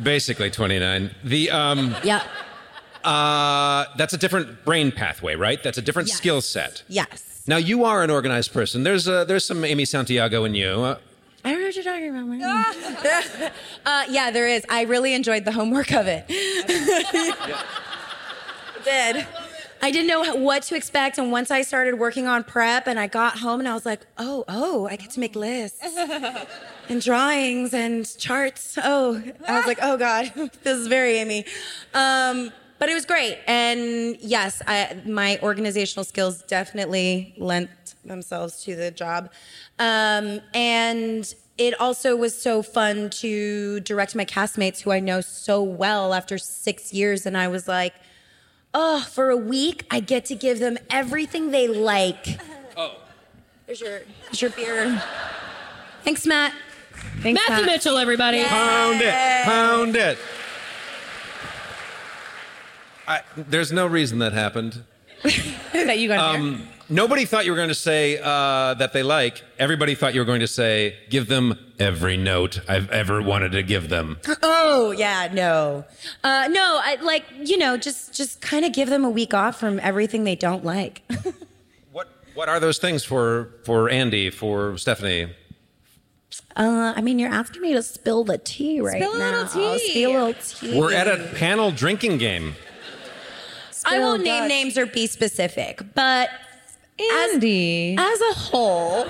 [0.00, 1.10] Basically 29.
[1.24, 2.22] The um Yeah.
[3.04, 5.62] uh that's a different brain pathway, right?
[5.62, 6.16] That's a different Yes.
[6.16, 6.82] skill set.
[6.88, 7.42] Yes.
[7.46, 8.84] Now you are an organized person.
[8.84, 10.82] There's uh, there's some Amy Santiago in you.
[10.82, 10.98] Uh,
[11.44, 12.26] I know what you're talking about.
[12.26, 13.50] man.
[13.86, 14.64] uh, yeah, there is.
[14.70, 16.24] I really enjoyed the homework of it.
[18.84, 19.26] Did.
[19.84, 23.08] I didn't know what to expect, and once I started working on prep, and I
[23.08, 25.80] got home, and I was like, "Oh, oh, I get to make lists
[26.92, 31.44] and drawings and charts." Oh, I was like, "Oh God, this is very Amy,"
[31.94, 33.38] um, but it was great.
[33.46, 37.70] And yes, I, my organizational skills definitely lent
[38.04, 39.32] themselves to the job,
[39.78, 45.62] um, and it also was so fun to direct my castmates who I know so
[45.62, 47.94] well after six years, and I was like
[48.74, 52.40] oh, for a week, I get to give them everything they like.
[52.74, 52.96] Oh.
[53.66, 55.02] There's your, there's your beer.
[56.04, 56.52] Thanks, Matt.
[57.22, 57.76] Thanks, Matthew Matt.
[57.76, 58.42] Mitchell, everybody.
[58.44, 59.44] Pound it.
[59.44, 60.18] Pound it.
[63.06, 64.84] I, there's no reason that happened.
[65.72, 66.40] that you got here.
[66.40, 69.42] Um, nobody thought you were going to say uh, that they like.
[69.58, 73.62] Everybody thought you were going to say, give them every note I've ever wanted to
[73.62, 74.18] give them.
[74.44, 75.84] Oh yeah, no,
[76.24, 76.80] uh, no.
[76.82, 80.24] I like you know just just kind of give them a week off from everything
[80.24, 81.02] they don't like.
[81.92, 85.32] What What are those things for for Andy, for Stephanie?
[86.56, 89.30] Uh, I mean, you're asking me to spill the tea right Spill a now.
[89.42, 89.46] little
[89.78, 89.90] tea.
[89.90, 90.78] Spill a little tea.
[90.78, 92.54] We're at a panel drinking game.
[93.84, 96.28] I won't name names or be specific, but
[97.32, 97.96] Andy.
[97.98, 99.06] as a whole.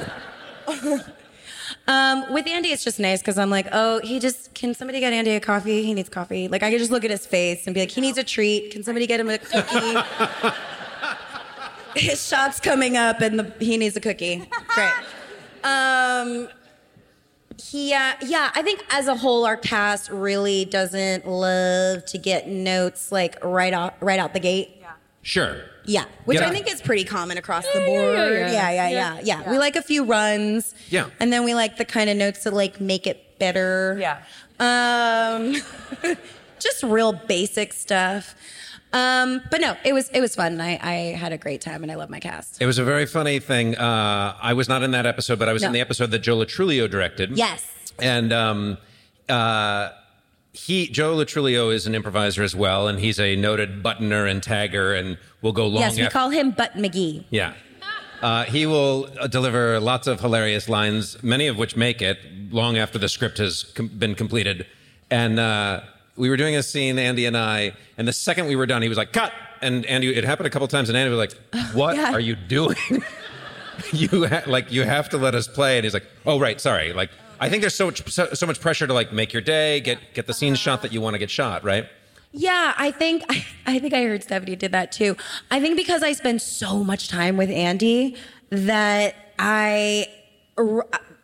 [1.88, 5.12] Um, with Andy, it's just nice because I'm like, oh, he just can somebody get
[5.12, 5.82] Andy a coffee?
[5.82, 6.46] He needs coffee.
[6.48, 8.70] Like I can just look at his face and be like, he needs a treat.
[8.70, 9.98] Can somebody get him a cookie?
[12.00, 14.48] his shot's coming up and the, he needs a cookie.
[14.68, 14.92] Great.
[15.64, 16.48] Um,
[17.70, 22.48] he, uh, yeah, I think as a whole, our cast really doesn't love to get
[22.48, 24.76] notes like right out, right out the gate.
[24.80, 24.92] Yeah.
[25.22, 25.56] Sure.
[25.84, 26.48] Yeah, which Yeah.
[26.48, 28.16] I think is pretty common across the yeah, board.
[28.16, 28.70] yeah, Yeah yeah.
[28.70, 30.74] yeah yeah, yeah, We like a few runs.
[30.90, 31.06] Yeah.
[31.20, 33.96] And then we like the kind of notes that like make it better.
[34.00, 34.22] Yeah.
[34.60, 35.56] Um,
[36.60, 38.34] just real basic stuff.
[38.92, 40.60] Um, but no, it was it was fun.
[40.60, 42.60] I, I had a great time and I love my cast.
[42.60, 43.76] It was a very funny thing.
[43.76, 46.36] Uh, I was not in that episode, but I was in the episode that Joe
[46.36, 47.36] Lo Truglio directed.
[47.36, 47.66] Yes.
[47.98, 48.78] And um,
[49.28, 49.90] uh,
[50.52, 54.42] he, Joe Lo Truglio, is an improviser as well, and he's a noted buttoner and
[54.42, 55.80] tagger, and will go long.
[55.80, 57.24] yes, we call him Butt McGee.
[57.30, 57.54] Yeah.
[58.20, 62.18] Uh, he will uh, deliver lots of hilarious lines, many of which make it
[62.50, 64.66] long after the script has com- been completed.
[65.10, 65.80] And uh,
[66.16, 68.88] we were doing a scene, Andy and I, and the second we were done, he
[68.88, 71.32] was like, "Cut!" And Andy, it happened a couple times, and Andy was like,
[71.74, 72.12] "What Yeah.
[72.12, 72.76] are you doing?
[73.92, 76.92] you ha- like you have to let us play." And he's like, "Oh, right, sorry."
[76.92, 79.80] Like, I think there's so much so, so much pressure to like make your day,
[79.80, 81.86] get get the scenes shot that you want to get shot, right?
[82.32, 85.16] Yeah, I think I, I think I heard Stephanie did that too.
[85.50, 88.16] I think because I spend so much time with Andy
[88.50, 90.06] that I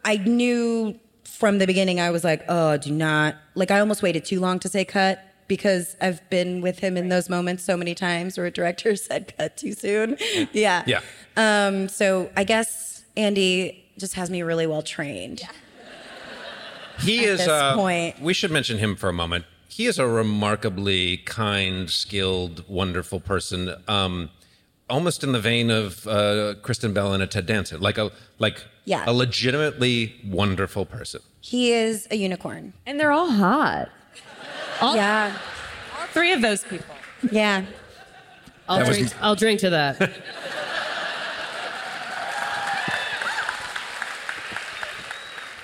[0.05, 0.99] I knew
[1.29, 4.59] from the beginning I was like, oh, do not like I almost waited too long
[4.61, 8.47] to say cut because I've been with him in those moments so many times where
[8.47, 10.17] a director said cut too soon.
[10.53, 10.85] Yeah.
[10.87, 11.01] Yeah.
[11.37, 15.43] Um, so I guess Andy just has me really well trained.
[17.01, 17.39] He at is.
[17.39, 18.21] this uh, point.
[18.21, 19.45] We should mention him for a moment.
[19.69, 23.73] He is a remarkably kind, skilled, wonderful person.
[23.87, 24.31] Um,
[24.91, 28.65] almost in the vein of uh, Kristen Bell and a Ted Danson, like a like
[28.89, 29.05] Yeah.
[29.07, 31.21] a legitimately wonderful person.
[31.43, 32.73] He is a unicorn.
[32.87, 33.91] and they're all hot.
[34.81, 35.37] All, Yeah.
[36.01, 36.95] all three of those people.
[37.31, 37.65] Yeah.
[38.69, 39.13] I'll That was- drink.
[39.21, 40.13] I'll drink to that.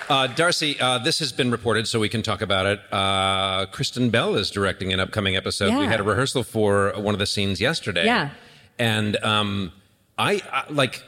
[0.09, 2.81] Uh, Darcy, uh, this has been reported, so we can talk about it.
[2.93, 5.75] Uh, Kristen Bell is directing an upcoming episode.
[5.79, 8.05] We had a rehearsal for one of the scenes yesterday.
[8.05, 8.31] Yeah.
[8.79, 9.73] and um,
[10.19, 11.03] I, I like.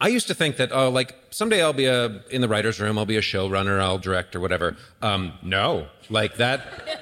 [0.00, 2.98] I used to think that oh, like someday I'll be a in the writers' room.
[2.98, 3.80] I'll be a showrunner.
[3.80, 4.76] I'll direct or whatever.
[5.00, 6.60] Um, no, like that.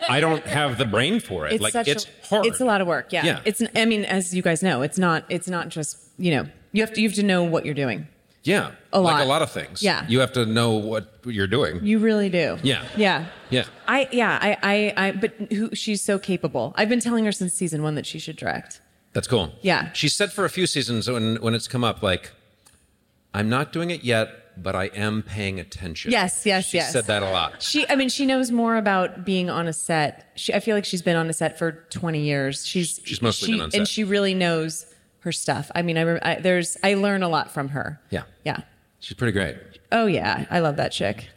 [0.08, 1.60] I don't have the brain for it.
[1.60, 2.46] like such it's a, hard.
[2.46, 3.12] It's a lot of work.
[3.12, 3.24] Yeah.
[3.24, 3.40] Yeah.
[3.44, 3.62] It's.
[3.74, 5.24] I mean, as you guys know, it's not.
[5.28, 5.98] It's not just.
[6.18, 7.00] You know, you have to.
[7.00, 8.06] You have to know what you're doing.
[8.44, 9.14] Yeah, A lot.
[9.14, 9.82] like a lot of things.
[9.82, 10.04] Yeah.
[10.06, 11.82] you have to know what you're doing.
[11.82, 12.58] You really do.
[12.62, 12.84] Yeah.
[12.94, 13.26] Yeah.
[13.48, 13.64] yeah.
[13.88, 14.06] I.
[14.12, 14.38] Yeah.
[14.40, 14.58] I.
[14.62, 15.06] I.
[15.08, 15.74] I but who?
[15.74, 16.74] She's so capable.
[16.76, 18.82] I've been telling her since season one that she should direct.
[19.14, 19.52] That's cool.
[19.62, 19.90] Yeah.
[19.94, 22.32] She said for a few seasons when when it's come up, like,
[23.34, 26.12] I'm not doing it yet, but I am paying attention.
[26.12, 26.66] Yes, yes, yes.
[26.70, 26.92] she yes.
[26.92, 27.62] said that a lot.
[27.62, 30.30] She, I mean, she knows more about being on a set.
[30.36, 32.64] She, I feel like she's been on a set for 20 years.
[32.64, 33.78] She's She's mostly she, been on set.
[33.78, 34.86] and she really knows
[35.20, 35.70] her stuff.
[35.74, 38.00] I mean, I, I there's I learn a lot from her.
[38.10, 38.22] Yeah.
[38.44, 38.58] yeah.
[39.00, 39.56] She's pretty great.
[39.90, 41.28] Oh yeah, I love that chick.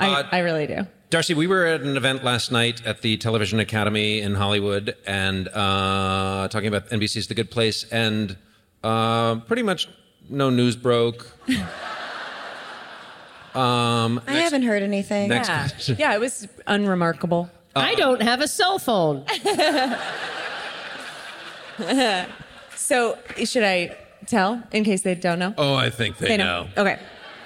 [0.00, 0.86] I Uh, I really do.
[1.10, 5.46] Darcy, we were at an event last night at the Television Academy in Hollywood and
[5.48, 8.36] uh, talking about NBC's The Good Place, and
[8.82, 9.88] uh, pretty much
[10.32, 11.26] no news broke.
[13.54, 15.28] um, I haven't heard anything.
[15.28, 15.96] next Yeah, question.
[15.98, 17.50] yeah, it was unremarkable.
[17.76, 19.24] I don't have a cell phone.
[22.74, 25.54] So should I tell in case they don't know?
[25.56, 26.68] Oh, I think they, they know.
[26.76, 26.98] Okay.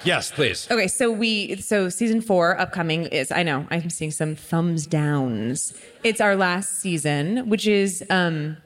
[0.03, 0.67] Yes, please.
[0.69, 5.73] Okay, so we so season four upcoming is I know I'm seeing some thumbs downs.
[6.03, 8.57] It's our last season, which is um,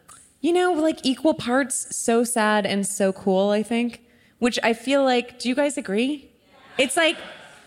[0.41, 4.01] you know, like equal parts so sad and so cool, I think.
[4.41, 6.27] Which I feel like, do you guys agree?
[6.80, 7.15] It's like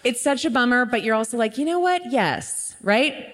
[0.02, 2.02] it's such a bummer, but you're also like, you know what?
[2.10, 3.32] Yes, right?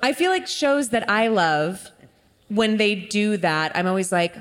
[0.00, 1.90] I feel like shows that I love,
[2.48, 4.34] when they do that, I'm always like,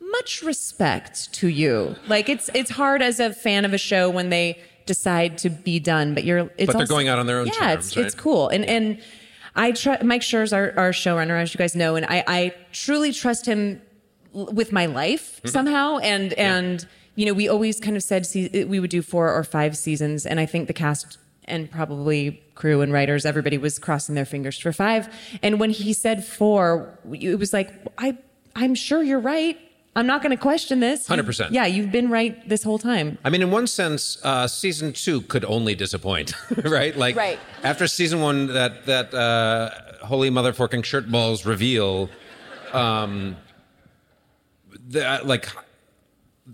[0.00, 1.96] much respect to you.
[2.06, 5.80] Like it's it's hard as a fan of a show when they decide to be
[5.80, 6.14] done.
[6.14, 8.06] But you're, it's But they're also- going out on their own Yeah, terms, it's right?
[8.06, 9.02] it's cool, and and
[9.56, 13.12] I tr- Mike Schur's our, our showrunner, as you guys know, and I I truly
[13.12, 13.82] trust him
[14.32, 15.48] with my life Mm-hmm.
[15.48, 16.86] somehow, and and
[17.18, 20.24] you know we always kind of said se- we would do four or five seasons,
[20.24, 24.58] and I think the cast and probably crew and writers, everybody was crossing their fingers
[24.58, 25.08] for five.
[25.42, 28.16] And when he said four, it was like, I,
[28.54, 29.56] I'm sure you're right.
[29.96, 31.08] I'm not going to question this.
[31.08, 31.50] 100%.
[31.50, 33.16] Yeah, you've been right this whole time.
[33.24, 36.94] I mean, in one sense, uh, season two could only disappoint, right?
[36.96, 37.38] Like Right.
[37.64, 39.70] after season one, that that uh,
[40.06, 42.10] holy motherfucking shirt balls reveal,
[42.74, 43.36] um,
[44.88, 45.48] the, uh, like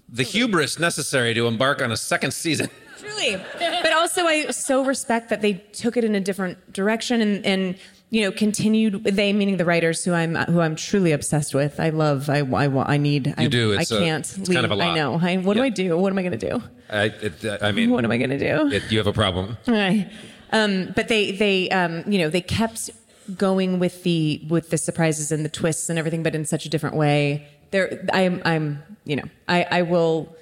[0.09, 2.69] the hubris necessary to embark on a second season.
[2.99, 3.37] Truly.
[3.83, 7.77] but also, I so respect that they took it in a different direction and, and
[8.11, 9.05] you know continued.
[9.05, 11.79] They meaning the writers who I'm who I'm truly obsessed with.
[11.81, 12.31] I love.
[12.31, 13.35] I I, I need.
[13.37, 13.73] I, do.
[13.73, 14.21] It's I a- can't.
[14.25, 14.55] it's leave.
[14.55, 14.89] kind of a lot.
[14.89, 15.19] I know.
[15.21, 15.99] I, what do I do?
[15.99, 16.63] What am I going to do?
[16.89, 18.69] I, it, I mean, What am I going to do?
[18.75, 19.59] it, you have a problem.
[19.67, 20.09] Right.
[20.53, 22.91] Um, but they they um, you know they kept
[23.37, 26.69] going with the with the surprises and the twists and everything, but in such a
[26.71, 27.49] different way.
[27.75, 30.33] There, I'm I'm you know I I will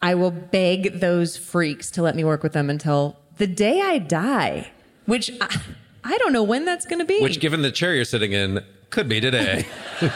[0.00, 3.98] I will beg those freaks to let me work with them until the day I
[3.98, 4.70] die,
[5.04, 5.60] which I,
[6.04, 7.18] I don't know when that's going to be.
[7.20, 8.60] Which, given the chair you're sitting in,
[8.90, 9.66] could be today.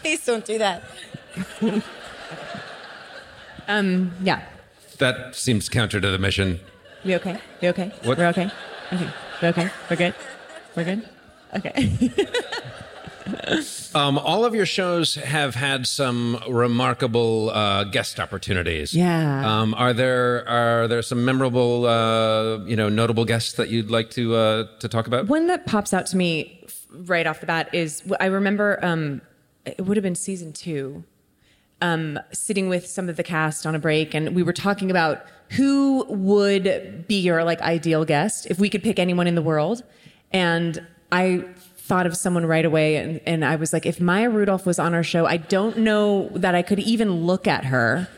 [0.00, 0.84] Please don't do that.
[3.66, 4.42] Um, yeah.
[4.98, 6.60] that seems counter to the mission.
[7.04, 7.40] We okay?
[7.60, 7.92] We okay?
[8.04, 8.16] What?
[8.16, 8.48] We're okay.
[8.92, 9.10] Okay.
[9.42, 9.70] We okay?
[9.90, 10.14] We're good.
[10.76, 11.08] We're good.
[11.56, 12.14] Okay.
[13.94, 18.92] Um, all of your shows have had some remarkable uh, guest opportunities.
[18.92, 19.60] Yeah.
[19.60, 24.10] Um, are there are there some memorable, uh, you know, notable guests that you'd like
[24.10, 25.28] to uh, to talk about?
[25.28, 29.20] One that pops out to me right off the bat is I remember um,
[29.64, 31.04] it would have been season two,
[31.80, 35.24] um, sitting with some of the cast on a break, and we were talking about
[35.50, 39.82] who would be your like ideal guest if we could pick anyone in the world,
[40.32, 41.44] and I
[41.86, 44.94] thought of someone right away, and, and I was like, if Maya Rudolph was on
[44.94, 48.08] our show, I don't know that I could even look at her.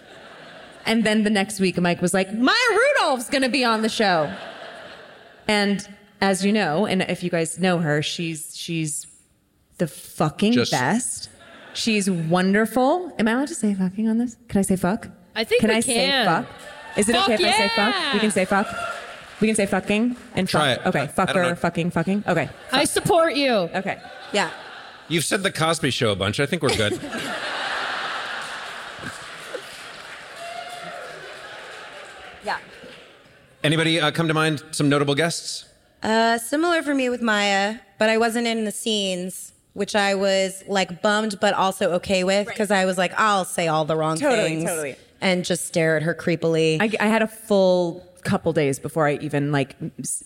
[0.84, 3.88] And then the next week, Mike was like, Maya Rudolph's going to be on the
[3.88, 4.32] show.
[5.48, 5.86] And
[6.20, 9.06] as you know, and if you guys know her, she's she's
[9.78, 11.28] the fucking Just- best.
[11.74, 13.12] She's wonderful.
[13.18, 14.36] Am I allowed to say fucking on this?
[14.48, 15.08] Can I say fuck?
[15.34, 16.46] I think can we I say fuck?
[16.96, 17.94] Is it Fuck okay if I say fuck?
[17.94, 18.12] yeah!
[18.14, 18.66] We can say fuck.
[19.40, 20.86] We can say fucking and Try fuck.
[20.86, 20.88] it.
[20.88, 21.42] Okay, I don't know.
[21.52, 22.24] fucker, fucking, fucking.
[22.26, 23.50] Okay, I support you.
[23.52, 23.98] okay.
[24.32, 24.50] Yeah.
[25.08, 26.40] You've said the Cosby Show a bunch.
[26.40, 26.98] I think we're good.
[32.44, 32.58] Yeah.
[33.64, 34.62] Anybody uh, come to mind?
[34.70, 35.64] Some notable guests?
[36.02, 40.62] Uh, similar for me with Maya, but I wasn't in the scenes, which I was
[40.68, 44.16] like bummed, but also okay with because I was like, I'll say all the wrong
[44.16, 44.96] Totally, things totally.
[45.20, 46.80] and just stare at her creepily.
[46.80, 49.76] I, I had a full couple days before I even like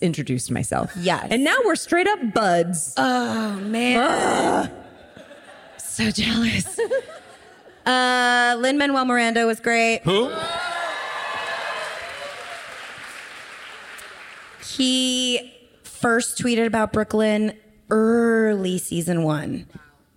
[0.01, 0.91] introduced myself.
[0.97, 1.27] Yes.
[1.31, 2.95] and now we're straight up buds.
[2.97, 4.71] oh man,
[5.77, 6.79] so jealous.
[7.87, 10.01] uh, Lin Manuel Miranda was great.
[10.05, 10.31] Who?
[14.77, 17.53] He first tweeted about Brooklyn
[17.91, 19.67] early season one.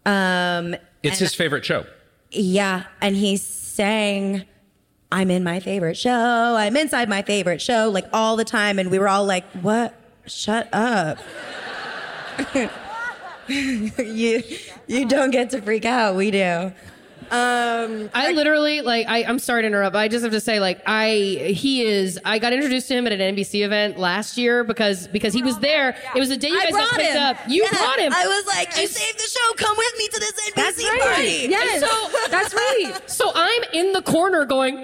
[0.05, 1.85] Um, It's his favorite show.
[2.31, 4.45] Yeah, and he sang
[5.13, 6.55] I'm in my favorite show.
[6.55, 9.93] I'm inside my favorite show like all the time and we were all like, "What?
[10.25, 11.19] Shut up."
[13.47, 14.41] you
[14.87, 16.15] you don't get to freak out.
[16.15, 16.71] We do.
[17.33, 20.59] Um I literally like I, I'm sorry to interrupt, but I just have to say
[20.59, 24.63] like I he is I got introduced to him at an NBC event last year
[24.63, 25.97] because because he was there.
[26.15, 27.23] It was the day you I guys got picked him.
[27.23, 27.37] up.
[27.47, 28.13] You Yeah, brought him.
[28.13, 29.53] I was like, "You saved the show.
[29.55, 31.01] Come with me to this NBC That's right.
[31.01, 32.93] party." Yes, So- that's right.
[33.09, 34.75] So I'm in the corner going,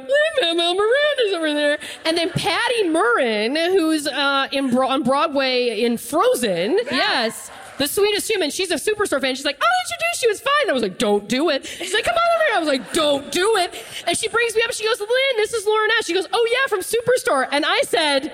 [0.41, 1.77] Manuel Miranda's over there.
[2.05, 8.29] And then Patti Murin, who's uh, in Bro- on Broadway in Frozen, yes, the sweetest
[8.29, 8.51] human.
[8.51, 9.33] She's a superstore fan.
[9.35, 10.29] She's like, I'll introduce you.
[10.29, 10.51] It's fine.
[10.63, 11.65] And I was like, don't do it.
[11.65, 12.55] She's like, come on over here.
[12.55, 13.73] I was like, don't do it.
[14.05, 14.73] And she brings me up.
[14.73, 16.05] She goes, Lin, this is Lauren Ash.
[16.05, 17.47] She goes, oh yeah, from Superstore.
[17.51, 18.33] And I said,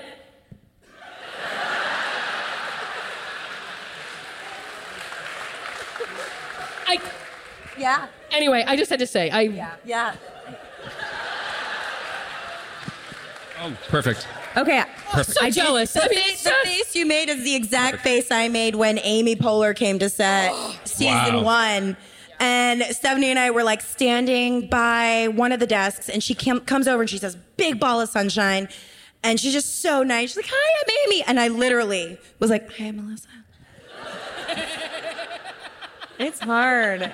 [6.88, 7.00] I.
[7.78, 8.08] Yeah.
[8.32, 9.42] Anyway, I just had to say, I.
[9.42, 9.76] Yeah.
[9.84, 10.16] Yeah.
[13.62, 14.26] Oh, perfect.
[14.56, 14.82] Okay.
[15.22, 15.96] So jealous.
[15.96, 19.36] I mean, it's The face you made is the exact face I made when Amy
[19.36, 20.52] Poehler came to set
[20.84, 21.42] season Wow.
[21.42, 21.96] one.
[22.40, 26.60] And Stephanie and I were like standing by one of the desks, and she cam-
[26.60, 28.68] comes over and she says, "Big ball of sunshine,"
[29.22, 30.30] and she's just so nice.
[30.30, 33.28] She's like, "Hi, I'm Amy," and I literally was like, "Hi, I'm Melissa."
[36.18, 37.12] It's hard.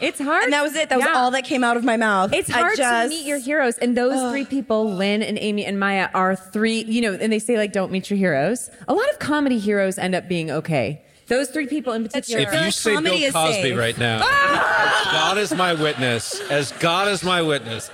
[0.00, 0.44] It's hard.
[0.44, 0.88] And that was it.
[0.90, 2.32] That was all that came out of my mouth.
[2.32, 3.78] It's I hard just- to meet your heroes.
[3.78, 7.38] And those three people, Lin and Amy and Maya, are three, you know, and they
[7.38, 8.70] say like, don't meet your heroes.
[8.88, 11.02] A lot of comedy heroes end up being okay.
[11.28, 12.42] Those three people in particular.
[12.42, 13.78] If you say comedy Bill Cosby safe.
[13.78, 17.90] right now, as God is my witness, as God is my witness,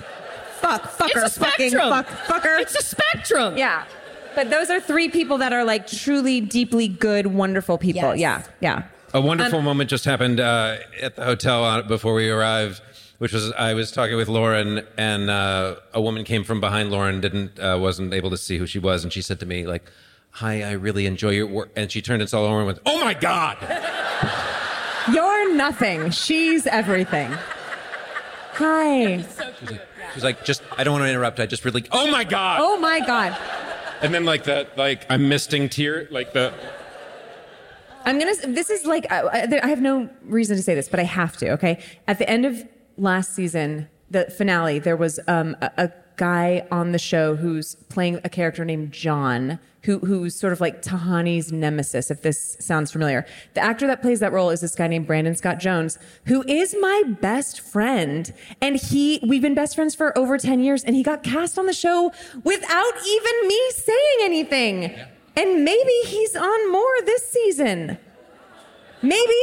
[0.59, 2.59] fuck, fucker, It's a fucking fuck, fucker.
[2.61, 3.57] It's a spectrum.
[3.57, 3.85] yeah.
[4.35, 8.15] But those are three people that are like truly, deeply good, wonderful people.
[8.15, 8.47] Yes.
[8.59, 8.81] Yeah.
[8.81, 8.83] Yeah.
[9.13, 12.81] A wonderful moment just happened uh, at the hotel before we arrived,
[13.19, 17.21] which was I was talking with Lauren, and uh, a woman came from behind Lauren,
[17.21, 19.83] didn't uh, wasn't able to see who she was, and she said to me like,
[20.31, 22.99] "Hi, I really enjoy your work," and she turned and saw Lauren and went, "Oh
[22.99, 23.57] my God!"
[25.13, 26.09] You're nothing.
[26.09, 27.31] She's everything.
[28.53, 29.17] Hi.
[29.17, 29.39] She's
[29.69, 29.81] like,
[30.15, 31.39] she's like, "Just I don't want to interrupt.
[31.39, 33.37] I just really, oh my God!" Oh my God.
[34.01, 36.51] And then like the like I'm misting tear, like the
[38.05, 38.35] I'm gonna.
[38.47, 41.51] This is like I, I have no reason to say this, but I have to.
[41.51, 41.81] Okay.
[42.07, 46.91] At the end of last season, the finale, there was um, a, a guy on
[46.91, 52.11] the show who's playing a character named John, who who's sort of like Tahani's nemesis.
[52.11, 55.35] If this sounds familiar, the actor that plays that role is this guy named Brandon
[55.35, 60.37] Scott Jones, who is my best friend, and he we've been best friends for over
[60.37, 62.11] ten years, and he got cast on the show
[62.43, 64.95] without even me saying anything.
[65.35, 67.97] And maybe he's on more this season.
[69.01, 69.41] Maybe.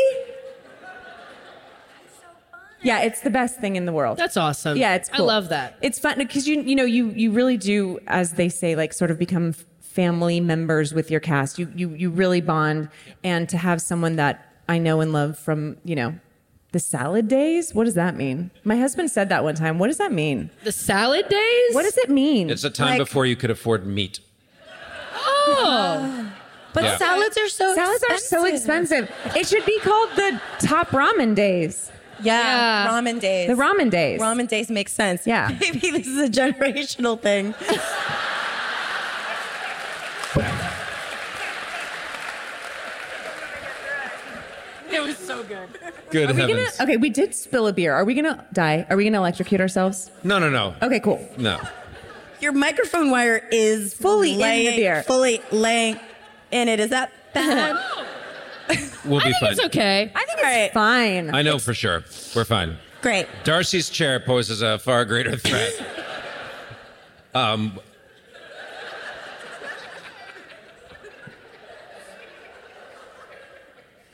[2.83, 4.17] Yeah, it's the best thing in the world.
[4.17, 4.79] That's awesome.
[4.79, 5.25] Yeah, it's cool.
[5.29, 5.77] I love that.
[5.83, 9.11] It's fun because you you know you you really do as they say like sort
[9.11, 11.59] of become family members with your cast.
[11.59, 12.89] You you you really bond
[13.23, 16.15] and to have someone that I know and love from, you know,
[16.73, 17.75] the salad days?
[17.75, 18.51] What does that mean?
[18.65, 19.79] My husband said that one time.
[19.79, 20.51] What does that mean?
[20.65, 21.75] The salad days?
[21.75, 22.49] What does it mean?
[22.49, 24.21] it's a time Like- before you could afford meat.
[25.47, 26.27] Oh.
[26.73, 26.97] but Yeah.
[26.99, 29.11] salads are so Salads are so expensive.
[29.37, 31.91] It should be called the top ramen days.
[32.23, 32.89] Yeah, Yeah.
[32.91, 33.49] ramen days.
[33.49, 34.21] The ramen days.
[34.21, 35.27] Ramen days make sense.
[35.27, 35.49] Yeah.
[35.61, 37.55] Maybe this is a generational thing.
[44.93, 45.69] It was so good.
[46.11, 46.81] Good Are we gonna, heavens!
[46.81, 47.95] okay, we did spill a beer.
[47.95, 48.87] Are we gonna die?
[48.91, 50.11] Are we gonna electrocute ourselves?
[50.25, 51.25] No, no, no, Okay, cool.
[51.39, 51.61] no.
[52.41, 55.03] Your microphone wire is Fully in the laying, beer.
[55.03, 55.99] Fully laying
[56.51, 56.81] in it.
[56.81, 57.77] Is that bad?
[59.05, 59.51] We'll be I be think fine.
[59.53, 60.13] it's okay.
[60.15, 60.57] I think All right.
[60.65, 61.35] it's fine.
[61.35, 62.05] I know for sure.
[62.37, 62.77] We're fine.
[63.03, 63.27] Great.
[63.45, 65.73] Darcy's chair poses a far greater threat.
[67.35, 67.81] Um,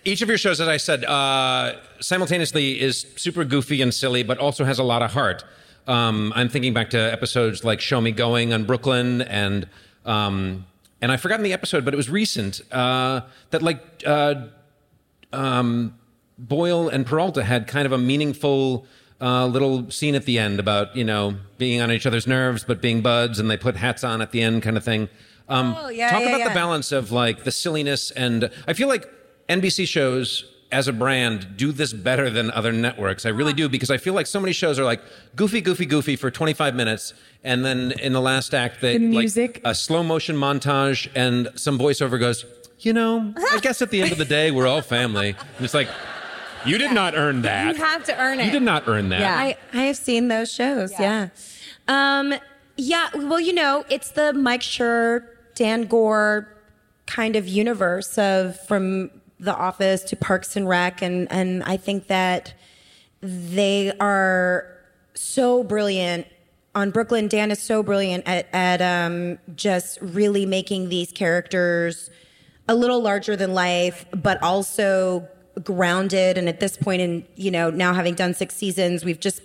[0.04, 4.38] each of your shows, as I said, uh, simultaneously is super goofy and silly, but
[4.38, 5.44] also has a lot of heart.
[5.86, 9.68] Um, I'm thinking back to episodes like "Show Me Going" on Brooklyn, and
[10.04, 10.66] um,
[11.00, 12.60] and I've forgotten the episode, but it was recent.
[12.72, 13.20] Uh,
[13.50, 14.46] that like uh,
[15.32, 15.94] um,
[16.38, 18.86] Boyle and Peralta had kind of a meaningful
[19.20, 22.80] uh, little scene at the end about you know being on each other's nerves but
[22.82, 25.08] being buds, and they put hats on at the end, kind of thing.
[25.48, 26.48] Um, Oh, yeah, talk yeah, about yeah.
[26.48, 29.08] the balance of like the silliness, and I feel like
[29.48, 33.24] NBC shows as a brand do this better than other networks.
[33.24, 35.00] I really do because I feel like so many shows are like
[35.36, 37.14] goofy, goofy, goofy for 25 minutes,
[37.44, 39.60] and then in the last act, they The like, music.
[39.64, 42.44] a slow motion montage, and some voiceover goes,
[42.80, 45.74] "You know, I guess at the end of the day, we're all family." And it's
[45.74, 45.88] like,
[46.64, 47.76] you did not earn that.
[47.76, 48.46] You have to earn it.
[48.46, 49.20] You did not earn that.
[49.20, 49.36] Yeah.
[49.38, 50.92] I, I have seen those shows.
[50.98, 51.28] Yeah.
[51.86, 52.34] Um,
[52.76, 53.08] yeah.
[53.14, 55.22] Well, you know, it's the Mike Schur,
[55.54, 56.48] Dan Goor
[57.06, 62.06] kind of universe of from The Office to Parks and Rec, and and I think
[62.06, 62.54] that
[63.20, 64.66] they are
[65.14, 66.26] so brilliant
[66.74, 67.28] on Brooklyn.
[67.28, 72.10] Dan is so brilliant at at um, just really making these characters
[72.68, 75.28] a little larger than life, but also
[75.62, 76.36] grounded.
[76.36, 79.42] And at this point, in you know now having done six seasons, we've just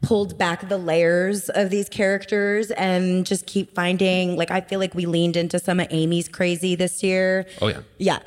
[0.00, 4.94] pulled back the layers of these characters and just keep finding like I feel like
[4.94, 7.46] we leaned into some of Amy's crazy this year.
[7.60, 7.80] Oh yeah.
[7.98, 8.18] Yeah.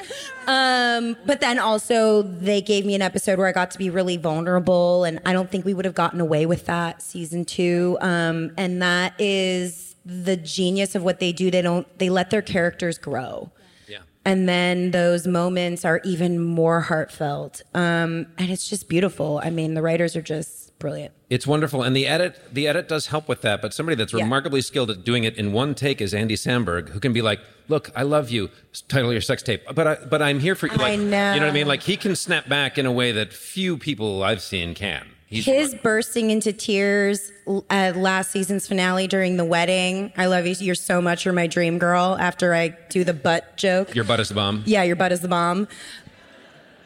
[0.47, 4.17] Um, but then also they gave me an episode where I got to be really
[4.17, 7.97] vulnerable and I don't think we would have gotten away with that season two.
[8.01, 11.49] Um, and that is the genius of what they do.
[11.49, 13.49] They don't, they let their characters grow.
[13.87, 13.99] Yeah.
[14.25, 17.61] And then those moments are even more heartfelt.
[17.73, 19.39] Um, and it's just beautiful.
[19.41, 21.13] I mean, the writers are just brilliant.
[21.29, 23.61] It's wonderful, and the edit the edit does help with that.
[23.61, 24.23] But somebody that's Yeah.
[24.23, 27.39] remarkably skilled at doing it in one take is Andy Samberg, who can be like,
[27.69, 28.49] "Look, I love you.
[28.89, 31.33] Title your sex tape, but I, but I'm here for you." Like, I know.
[31.33, 31.67] You know what I mean?
[31.67, 35.05] Like he can snap back in a way that few people I've seen can.
[35.27, 37.31] He's His bursting into tears
[37.69, 40.11] at last season's finale during the wedding.
[40.17, 40.53] I love you.
[40.59, 41.23] You're so much.
[41.23, 42.17] You're my dream girl.
[42.19, 43.95] After I do the butt joke.
[43.95, 44.63] your butt is the bomb.
[44.65, 45.69] yeah, your butt is the bomb.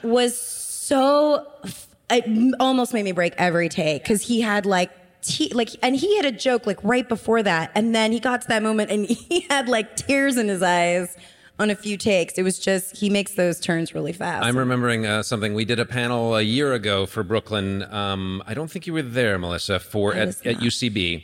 [0.03, 1.47] Was so
[2.09, 4.91] it almost made me break every take because he had like
[5.21, 8.41] te- like and he had a joke like right before that and then he got
[8.41, 11.17] to that moment and he had like tears in his eyes
[11.57, 15.05] on a few takes it was just he makes those turns really fast I'm remembering
[15.05, 15.53] uh, something.
[15.53, 17.83] We did a panel a year ago for Brooklyn.
[17.91, 20.57] Um, I don't think you were there, Melissa, for at, at.
[20.57, 21.23] UCB.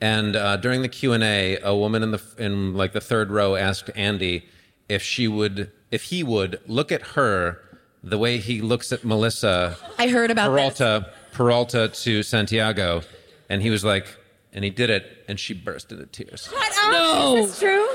[0.00, 3.30] And uh, during the Q and A, a woman in the in like the third
[3.30, 4.46] row asked Andy
[4.88, 7.60] if she would, if he would look at her
[8.02, 10.78] the way he looks at Melissa i heard about this.
[10.78, 13.02] Peralta Peralta to Santiago,
[13.48, 14.06] and he was like,
[14.52, 16.48] and he did it, and she burst into tears.
[16.50, 16.92] Shut up!
[16.92, 17.36] No.
[17.36, 17.86] Is this true?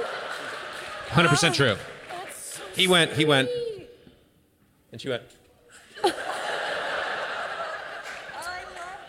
[1.10, 1.76] Hundred percent true.
[2.76, 3.12] He went.
[3.14, 3.49] He went.
[4.91, 5.24] And she went.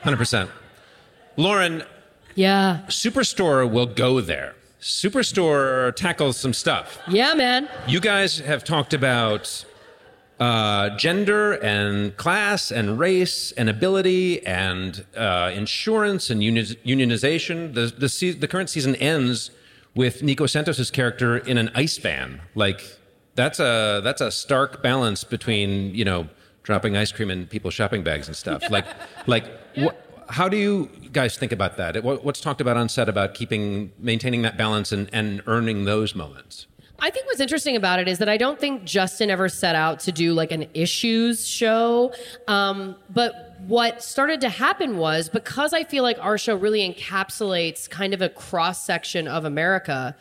[0.02, 0.50] Hundred percent.
[1.36, 1.82] Lauren,
[2.34, 2.80] Yeah.
[2.88, 4.54] Superstore will go there.
[4.80, 6.98] Superstore tackles some stuff.
[7.08, 7.68] Yeah, man.
[7.88, 9.64] You guys have talked about
[10.38, 17.74] uh, gender and class and race and ability and uh, insurance and uni- unionization.
[17.74, 19.50] The, the, se- the current season ends
[19.94, 22.42] with Nico Santos' character in an ice van.
[22.54, 22.82] Like
[23.34, 26.28] that's a that's a stark balance between you know
[26.62, 28.62] dropping ice cream in people's shopping bags and stuff.
[28.70, 28.86] Like
[29.26, 30.02] like what.
[30.28, 32.02] How do you guys think about that?
[32.02, 36.16] What- What's talked about on set about keeping, maintaining that balance and, and earning those
[36.16, 36.66] moments?
[36.98, 40.00] I think what's interesting about it is that I don't think Justin ever set out
[40.00, 42.12] to do like an issues show.
[42.48, 47.88] Um, but what started to happen was because I feel like our show really encapsulates
[47.88, 50.16] kind of a cross section of America.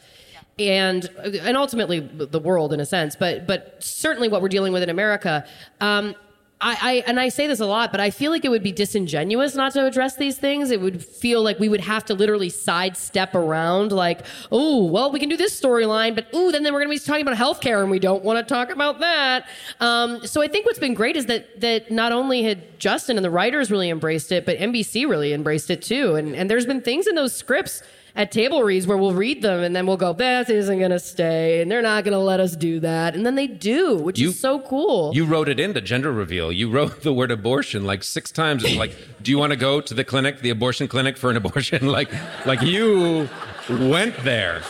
[0.57, 1.09] And
[1.41, 4.89] and ultimately the world in a sense, but but certainly what we're dealing with in
[4.89, 5.45] America.
[5.81, 6.15] Um,
[6.61, 8.71] I, I and I say this a lot, but I feel like it would be
[8.71, 10.71] disingenuous not to address these things.
[10.71, 14.21] It would feel like we would have to literally sidestep around, like,
[14.53, 17.05] oh, well, we can do this storyline, but oh, then then we're going to be
[17.05, 19.47] talking about healthcare, and we don't want to talk about that.
[19.81, 23.25] Um, so I think what's been great is that that not only had Justin and
[23.25, 26.15] the writers really embraced it, but NBC really embraced it too.
[26.15, 27.83] And and there's been things in those scripts
[28.15, 30.99] at table reads where we'll read them and then we'll go, this isn't going to
[30.99, 34.17] stay, and they're not going to let us do that, and then they do, which
[34.19, 35.11] You- is so cool.
[35.13, 36.51] You wrote it into gender reveal.
[36.51, 38.63] You wrote the word abortion like six times.
[38.63, 41.37] It's like, do you want to go to the clinic, the abortion clinic for an
[41.37, 41.87] abortion?
[41.97, 42.09] like,
[42.45, 43.27] like you
[43.69, 44.61] went there.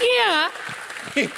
[0.00, 0.50] Yeah.
[1.16, 1.30] yeah.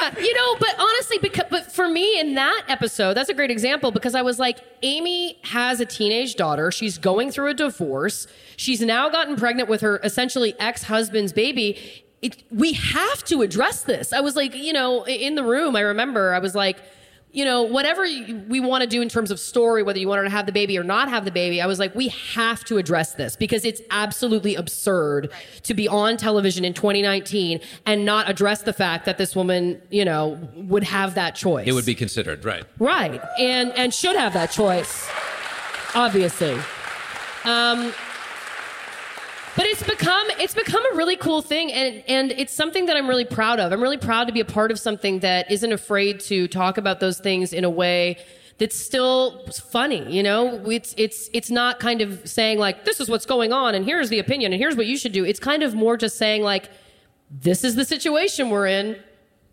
[0.00, 0.18] Yeah.
[0.18, 3.90] You know, but honestly, because but for me in that episode, that's a great example
[3.90, 6.70] because I was like, Amy has a teenage daughter.
[6.70, 8.26] She's going through a divorce.
[8.56, 11.78] She's now gotten pregnant with her essentially ex-husband's baby.
[12.22, 14.12] It, we have to address this.
[14.12, 16.78] I was like, you know, in the room, I remember I was like,
[17.30, 20.24] you know, whatever we want to do in terms of story, whether you want her
[20.24, 22.78] to have the baby or not have the baby, I was like, we have to
[22.78, 25.30] address this because it's absolutely absurd
[25.64, 30.04] to be on television in 2019 and not address the fact that this woman, you
[30.04, 31.66] know, would have that choice.
[31.68, 32.64] It would be considered, right?
[32.78, 35.08] right, and and should have that choice,
[35.94, 36.58] obviously.
[37.44, 37.92] Um,
[39.58, 43.08] but it's become it's become a really cool thing and and it's something that I'm
[43.08, 43.72] really proud of.
[43.72, 47.00] I'm really proud to be a part of something that isn't afraid to talk about
[47.00, 48.18] those things in a way
[48.58, 50.62] that's still funny, you know?
[50.70, 54.10] It's it's it's not kind of saying like this is what's going on and here's
[54.10, 55.24] the opinion and here's what you should do.
[55.24, 56.70] It's kind of more just saying like
[57.28, 58.96] this is the situation we're in.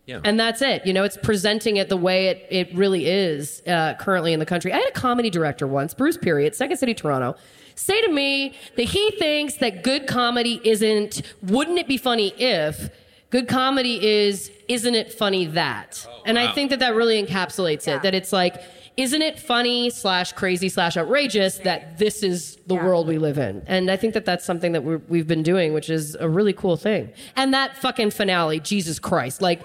[0.06, 0.22] Yeah.
[0.24, 0.86] And that's it.
[0.86, 4.46] You know, it's presenting it the way it, it really is uh, currently in the
[4.46, 4.72] country.
[4.72, 7.36] I had a comedy director once, Bruce Pirrie, Second City, Toronto,
[7.76, 12.90] say to me that he thinks that good comedy isn't, wouldn't it be funny if
[13.30, 16.06] good comedy is, isn't it funny that?
[16.10, 18.62] Oh, and I think that that really encapsulates it, that it's like,
[18.98, 23.62] isn't it funny slash crazy slash outrageous that this is the world we live in?
[23.68, 26.54] And I think that that's something that we're, we've been doing, which is a really
[26.54, 27.12] cool thing.
[27.36, 29.62] And that fucking finale, Jesus Christ, like,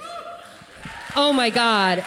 [1.15, 2.05] oh my God.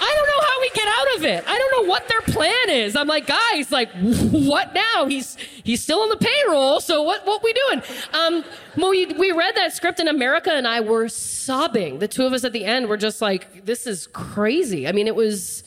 [0.00, 1.44] I don't know how we get out of it.
[1.46, 2.96] I don't know what their plan is.
[2.96, 3.90] I'm like, guys, like,
[4.30, 5.06] what now?
[5.06, 7.82] He's he's still on the payroll, so what what we doing?
[8.12, 8.44] Um,
[8.76, 11.98] we we read that script in America, and I were sobbing.
[11.98, 14.86] The two of us at the end were just like, this is crazy.
[14.86, 15.64] I mean, it was,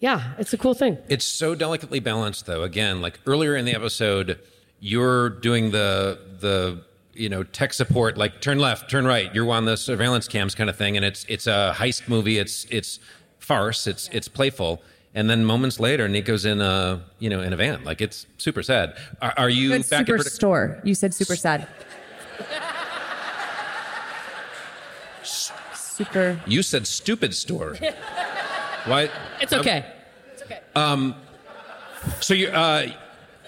[0.00, 0.98] yeah, it's a cool thing.
[1.08, 2.62] It's so delicately balanced, though.
[2.62, 4.38] Again, like earlier in the episode,
[4.78, 6.82] you're doing the the
[7.14, 9.34] you know tech support, like turn left, turn right.
[9.34, 12.38] You're on the surveillance cams kind of thing, and it's it's a heist movie.
[12.38, 12.98] It's it's
[13.50, 13.86] farce.
[13.86, 14.80] It's it's playful.
[15.12, 17.82] And then moments later, Nico's in a you know in a van.
[17.84, 18.96] Like it's super sad.
[19.20, 20.80] Are, are you Good back super at store.
[20.84, 21.66] You said super sad.
[25.74, 26.40] super.
[26.46, 27.76] You said stupid store.
[28.84, 29.10] Why?
[29.40, 29.84] It's okay.
[30.32, 30.60] It's okay.
[32.20, 32.86] So you uh,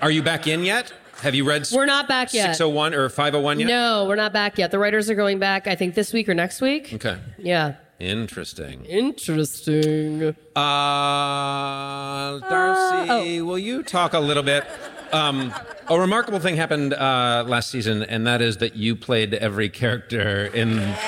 [0.01, 0.93] are you back in yet?
[1.21, 1.69] Have you read?
[1.73, 2.57] We're not back yet.
[2.57, 3.69] 601 or 501 yet?
[3.69, 4.73] No, we're not back yet.
[4.73, 5.69] The writers are going back.
[5.69, 6.93] I think this week or next week.
[6.93, 7.17] Okay.
[7.39, 7.77] Yeah.
[8.03, 8.85] Interesting.
[8.87, 10.35] Interesting.
[10.57, 14.65] Uh, Darcy, will you talk a little bit?
[15.13, 15.55] Um,
[15.89, 20.47] a remarkable thing happened uh, last season, and that is that you played every character
[20.47, 20.75] in.
[20.75, 20.99] The...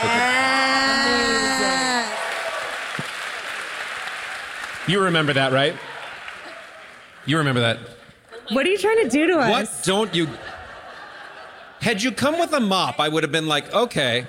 [4.86, 5.74] You remember that, right?
[7.26, 7.78] You remember that.
[8.51, 9.51] What are you trying to do to us?
[9.51, 10.28] What don't you?
[11.80, 14.28] Had you come with a mop, I would have been like, okay.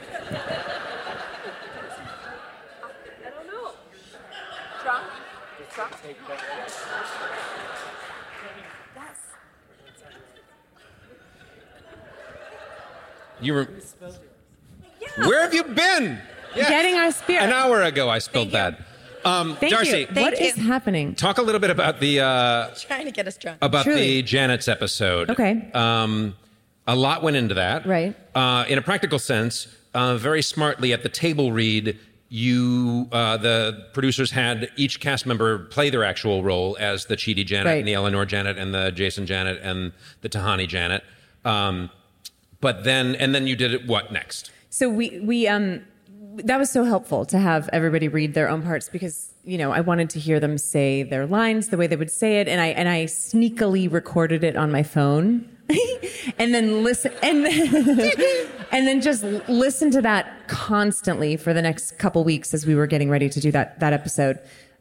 [13.41, 13.67] You were.
[15.17, 16.19] Where have you been?
[16.55, 16.69] Yes.
[16.69, 17.43] Getting our spirit.
[17.43, 18.79] An hour ago, I spilled that.
[19.23, 20.21] Um, Thank Darcy, you.
[20.21, 20.45] What you.
[20.47, 21.15] is happening?
[21.15, 23.57] talk a little bit about the uh, Trying to get us drunk.
[23.61, 24.01] about Truly.
[24.01, 25.31] the Janet's episode.
[25.31, 25.69] Okay.
[25.73, 26.35] Um,
[26.87, 27.85] a lot went into that.
[27.85, 28.15] Right.
[28.35, 31.97] Uh, in a practical sense, uh, very smartly at the table read,
[32.29, 37.45] you uh, the producers had each cast member play their actual role as the Chidi
[37.45, 37.79] Janet Right.
[37.79, 41.03] and the Eleanor Janet and the Jason Janet and the Tahani Janet.
[41.43, 41.89] Um,
[42.65, 44.49] but then and then you did it what next?
[44.71, 45.81] So we we um
[46.37, 49.81] that was so helpful to have everybody read their own parts because you know I
[49.81, 52.69] wanted to hear them say their lines the way they would say it, and I
[52.69, 55.47] and I sneakily recorded it on my phone.
[56.39, 58.11] and then listen and then,
[58.71, 62.87] and then just listen to that constantly for the next couple weeks as we were
[62.87, 64.39] getting ready to do that that episode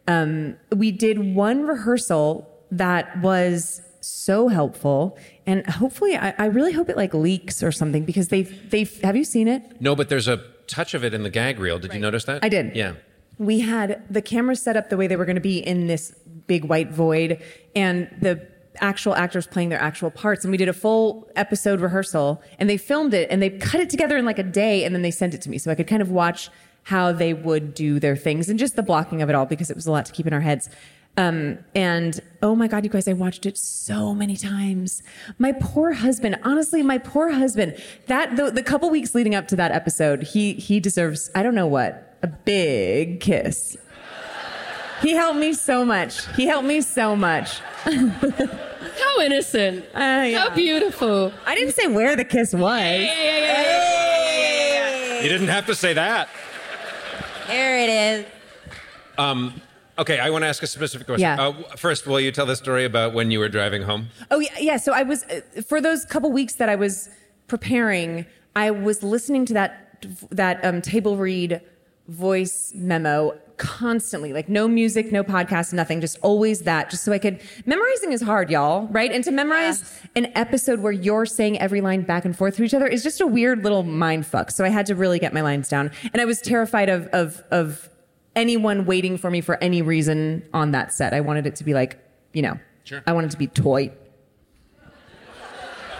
[0.09, 6.89] um, we did one rehearsal that was so helpful and hopefully I, I really hope
[6.89, 10.29] it like leaks or something because they've they've have you seen it No, but there's
[10.29, 11.79] a touch of it in the gag reel.
[11.79, 12.43] Did you notice that?
[12.45, 12.75] I did.
[12.75, 12.95] Yeah.
[13.39, 16.15] we had the cameras set up the way they were going to be in this
[16.47, 17.43] big white void
[17.75, 18.47] and the
[18.81, 22.77] actual actors playing their actual parts and we did a full episode rehearsal and they
[22.77, 25.33] filmed it and they cut it together in like a day and then they sent
[25.33, 26.51] it to me so i could kind of watch
[26.83, 29.77] how they would do their things and just the blocking of it all because it
[29.77, 30.69] was a lot to keep in our heads
[31.17, 35.03] um, and oh my god you guys i watched it so many times
[35.39, 39.57] my poor husband honestly my poor husband that the, the couple weeks leading up to
[39.57, 43.77] that episode he he deserves i don't know what a big kiss
[45.05, 46.27] he helped me so much.
[46.35, 47.61] He helped me so much.
[47.85, 49.85] How innocent.
[49.95, 50.49] Uh, yeah.
[50.49, 51.31] How beautiful.
[51.45, 52.63] I didn't say where the kiss was.
[52.81, 53.03] Yeah,
[54.39, 56.31] yeah, You didn't have to say that.
[57.49, 58.25] There it is.
[59.99, 61.23] Okay, I want to ask a specific question.
[61.23, 61.49] Yeah.
[61.49, 64.09] Uh, first, will you tell the story about when you were driving home?
[64.31, 64.77] Oh yeah, yeah.
[64.77, 67.09] So I was uh, for those couple weeks that I was
[67.47, 68.27] preparing.
[68.57, 71.61] I was listening to that that um, table read
[72.09, 77.19] voice memo constantly, like no music, no podcast, nothing, just always that, just so I
[77.19, 77.41] could.
[77.67, 79.13] Memorizing is hard, y'all, right?
[79.13, 82.75] And to memorize an episode where you're saying every line back and forth to each
[82.75, 84.51] other is just a weird little mind fuck.
[84.51, 87.43] So I had to really get my lines down, and I was terrified of of
[87.51, 87.89] of
[88.37, 91.15] anyone waiting for me for any reason on that set.
[91.15, 91.99] I wanted it to be like,
[92.33, 93.03] you know, Sure.
[93.07, 93.91] I wanted to be toy.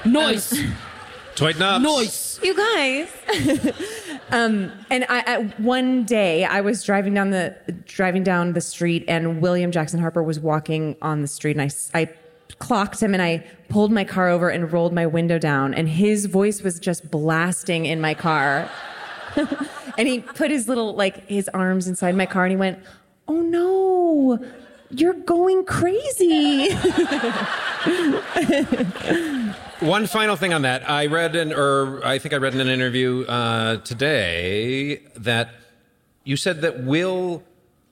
[0.05, 0.63] Noise.
[1.35, 1.83] Toy knobs.
[1.83, 2.41] Noise.
[2.45, 3.09] You guys.
[4.31, 7.57] um, and I, I, one day I was driving down the
[7.87, 11.99] driving down the street, and William Jackson Harper was walking on the street, and I,
[11.99, 12.09] I
[12.61, 16.27] clocked him, and I pulled my car over and rolled my window down, and his
[16.27, 18.71] voice was just blasting in my car.
[19.97, 22.79] and he put his little like his arms inside my car, and he went,
[23.29, 24.45] "Oh no."
[24.91, 26.73] You're going crazy.
[29.81, 30.89] One final thing on that.
[30.89, 35.51] I read in, or I think I read in an interview uh, today that
[36.23, 37.43] you said that Will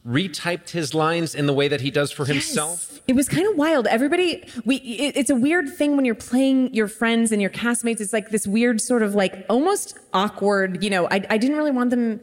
[0.07, 3.01] retyped his lines in the way that he does for himself.
[3.07, 3.87] It was kind of wild.
[3.87, 8.01] Everybody, we, it, it's a weird thing when you're playing your friends and your castmates.
[8.01, 11.71] It's like this weird sort of like almost awkward, you know, I, I didn't really
[11.71, 12.21] want them,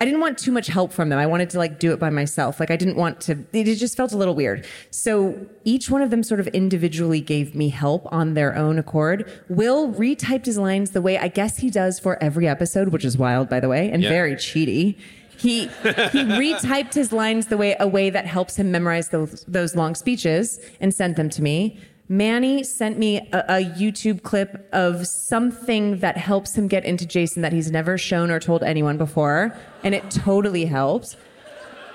[0.00, 1.18] I didn't want too much help from them.
[1.18, 2.58] I wanted to like do it by myself.
[2.58, 4.66] Like I didn't want to, it just felt a little weird.
[4.90, 9.30] So each one of them sort of individually gave me help on their own accord.
[9.48, 13.16] Will retyped his lines the way I guess he does for every episode, which is
[13.18, 14.08] wild, by the way, and Yeah.
[14.08, 14.96] very cheaty.
[15.40, 19.74] He he retyped his lines the way a way that helps him memorize those those
[19.74, 21.78] long speeches and sent them to me.
[22.10, 27.40] Manny sent me a, a YouTube clip of something that helps him get into Jason
[27.40, 31.16] that he's never shown or told anyone before, and it totally helped.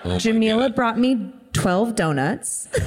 [0.04, 2.68] Oh Jameela brought me twelve donuts.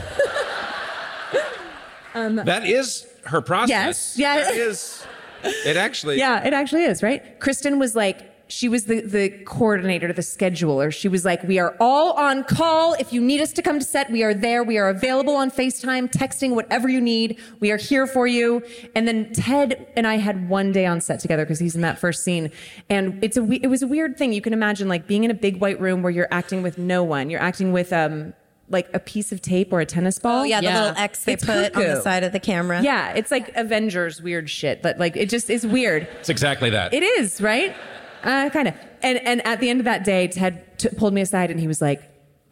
[2.15, 4.17] That is her process.
[4.17, 4.35] Yes, yeah.
[4.43, 5.07] That is.
[5.45, 6.19] It actually.
[6.19, 7.39] Yeah, it actually is, right?
[7.39, 10.93] Kristen was like she was the, the coordinator, the scheduler.
[10.93, 12.95] She was like, we are all on call.
[12.95, 14.65] If you need us to come to set, we are there.
[14.65, 17.39] We are available on FaceTime, texting, whatever you need.
[17.61, 18.63] We are here for you.
[18.95, 21.99] And then Ted and I had one day on set together because he's in that
[21.99, 22.51] first scene.
[22.89, 24.33] And it's a, it was a weird thing.
[24.33, 27.05] You can imagine like being in a big white room where you're acting with no
[27.05, 27.31] one.
[27.31, 28.33] You're acting with, um,
[28.71, 30.41] like a piece of tape or a tennis ball.
[30.41, 30.81] Oh yeah, the Yeah.
[30.85, 32.83] little X they It's put on the side of the camera.
[32.83, 36.03] Yeah, it's like Avengers weird shit, but like it just is weird.
[36.21, 36.93] It's exactly that.
[36.93, 37.75] It is, right?
[38.23, 38.75] Uh, kind of.
[39.03, 41.69] And and at the end of that day, Ted t- pulled me aside and he
[41.69, 42.03] was like,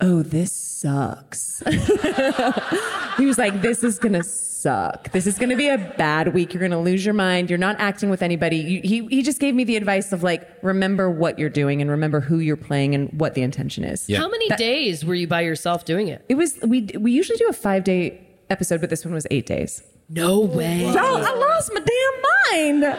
[0.01, 1.63] "Oh, this sucks."
[3.19, 5.11] he was like, "This is gonna suck.
[5.13, 6.55] This is gonna be a bad week.
[6.55, 7.51] You're gonna lose your mind.
[7.51, 10.49] You're not acting with anybody." You, he he just gave me the advice of like,
[10.63, 14.09] remember what you're doing and remember who you're playing and what the intention is.
[14.09, 14.19] Yeah.
[14.19, 16.25] How many days were you by yourself doing it?
[16.29, 19.47] It was we we usually do a five day episode, but this one was eight
[19.47, 19.83] days.
[20.09, 20.85] No way.
[20.87, 22.99] Oh, I lost my damn mind.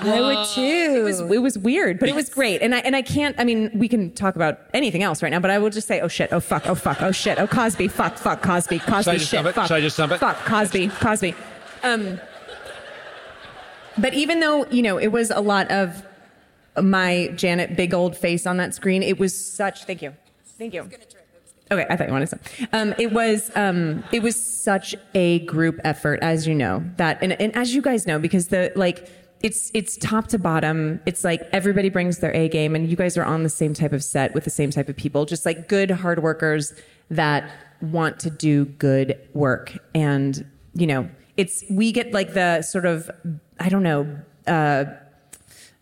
[0.00, 0.96] I would too.
[0.98, 2.62] It was it was weird, but it was great.
[2.62, 3.38] And I and I can't.
[3.38, 6.00] I mean, we can talk about anything else right now, but I will just say,
[6.00, 9.54] oh shit, oh fuck, oh fuck, oh shit, oh Cosby, fuck, fuck, Cosby, Cosby, shit,
[9.54, 10.18] fuck, Should I just dump it?
[10.18, 11.34] Fuck, Cosby, Cosby.
[11.82, 12.20] Um,
[13.98, 16.02] but even though you know it was a lot of
[16.80, 19.84] my Janet big old face on that screen, it was such.
[19.84, 20.14] Thank you,
[20.58, 20.88] thank you.
[21.68, 22.40] Okay, I thought you wanted some.
[22.72, 27.32] Um, it was um, it was such a group effort, as you know that, and,
[27.40, 29.08] and as you guys know, because the like
[29.42, 31.00] it's it's top to bottom.
[31.06, 33.92] It's like everybody brings their A game, and you guys are on the same type
[33.92, 36.72] of set with the same type of people, just like good hard workers
[37.10, 39.76] that want to do good work.
[39.94, 43.10] And you know, it's we get like the sort of
[43.60, 44.18] I don't know.
[44.46, 44.84] Uh,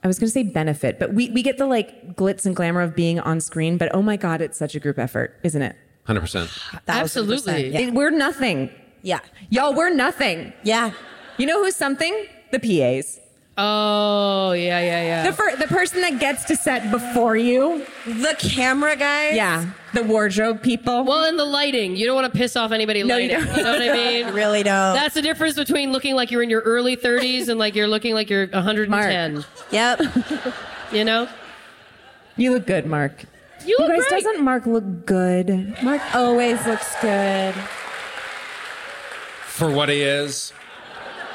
[0.03, 2.83] I was going to say benefit, but we, we get the like glitz and glamour
[2.83, 3.79] of being on screen.
[3.79, 5.77] But oh my God, it's such a group effort, isn't it?
[6.07, 6.81] 100%.
[6.87, 7.69] Absolutely.
[7.71, 7.81] Yeah.
[7.81, 8.71] It- we're nothing.
[9.01, 9.21] Yeah.
[9.49, 10.53] Y'all, we're nothing.
[10.63, 10.91] Yeah.
[11.39, 12.27] You know who's something?
[12.53, 13.19] The PAs.
[13.57, 15.31] Oh, yeah, yeah, yeah.
[15.31, 17.87] The, fir- the person that gets to set before you.
[18.05, 19.37] The camera guys.
[19.37, 19.71] Yeah.
[19.93, 21.05] The wardrobe people.
[21.05, 21.95] well, and the lighting.
[21.95, 23.47] You don't want to piss off anybody No, you don't.
[23.57, 23.93] You know what I
[24.25, 24.35] mean?
[24.35, 24.95] Really don't.
[24.95, 28.13] That's the difference between looking like you're in your early 30s and like you're looking
[28.15, 29.35] like you're 110.
[29.35, 29.45] Mark.
[29.71, 30.01] yep.
[30.93, 31.29] You know?
[32.37, 33.25] you look good, Mark.
[33.65, 34.25] You look guys, great.
[34.25, 35.77] doesn't Mark look good?
[35.83, 37.55] Mark always looks good.
[39.47, 40.53] for what he is.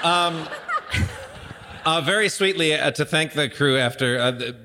[0.04, 0.48] Um,
[1.98, 4.56] uh, very sweetly uh, to thank the crew after uh, the,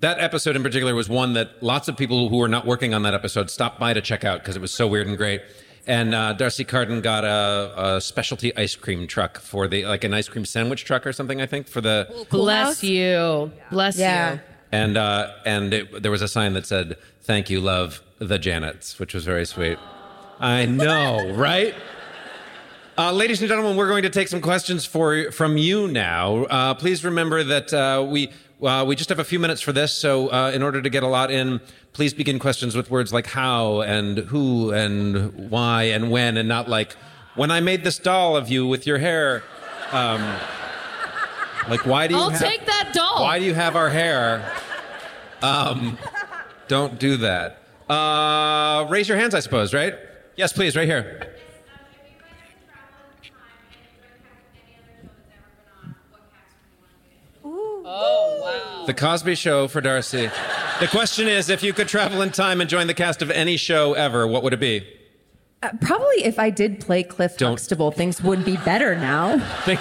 [0.00, 3.02] that episode in particular was one that lots of people who were not working on
[3.02, 5.40] that episode stopped by to check out because it was so weird and great.
[5.86, 10.14] And uh, Darcy Carden got a, a specialty ice cream truck for the like an
[10.14, 13.50] ice cream sandwich truck or something I think for the Bless you.
[13.70, 14.34] Bless Yeah.
[14.34, 14.40] you.
[14.70, 18.98] and uh, and it, there was a sign that said "Thank you, love the Janets,"
[19.00, 19.78] which was very sweet.
[20.40, 21.74] I know, right?
[23.02, 26.44] Uh, ladies and gentlemen, we're going to take some questions for from you now.
[26.44, 28.30] Uh, please remember that uh, we
[28.62, 31.02] uh, we just have a few minutes for this, so uh, in order to get
[31.02, 31.60] a lot in,
[31.94, 36.68] please begin questions with words like how and who and why and when, and not
[36.68, 36.92] like
[37.34, 39.42] when I made this doll of you with your hair.
[39.90, 40.22] Um,
[41.68, 42.20] like why do you?
[42.20, 43.24] I'll have- take that doll.
[43.24, 44.48] Why do you have our hair?
[45.42, 45.98] Um,
[46.68, 47.58] don't do that.
[47.90, 49.74] Uh, raise your hands, I suppose.
[49.74, 49.96] Right?
[50.36, 50.76] Yes, please.
[50.76, 51.31] Right here.
[58.86, 60.30] The Cosby Show for Darcy.
[60.80, 63.56] The question is if you could travel in time and join the cast of any
[63.56, 64.86] show ever, what would it be?
[65.62, 69.38] Uh, probably if I did play Cliff Don't- Huxtable, things would be better now.
[69.64, 69.80] Think-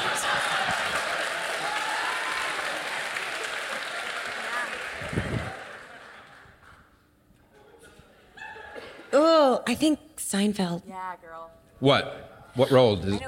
[9.14, 10.84] Oh, I think Seinfeld.
[10.88, 11.52] Yeah, girl.
[11.80, 12.52] What?
[12.56, 12.98] What role?
[13.00, 13.22] Is-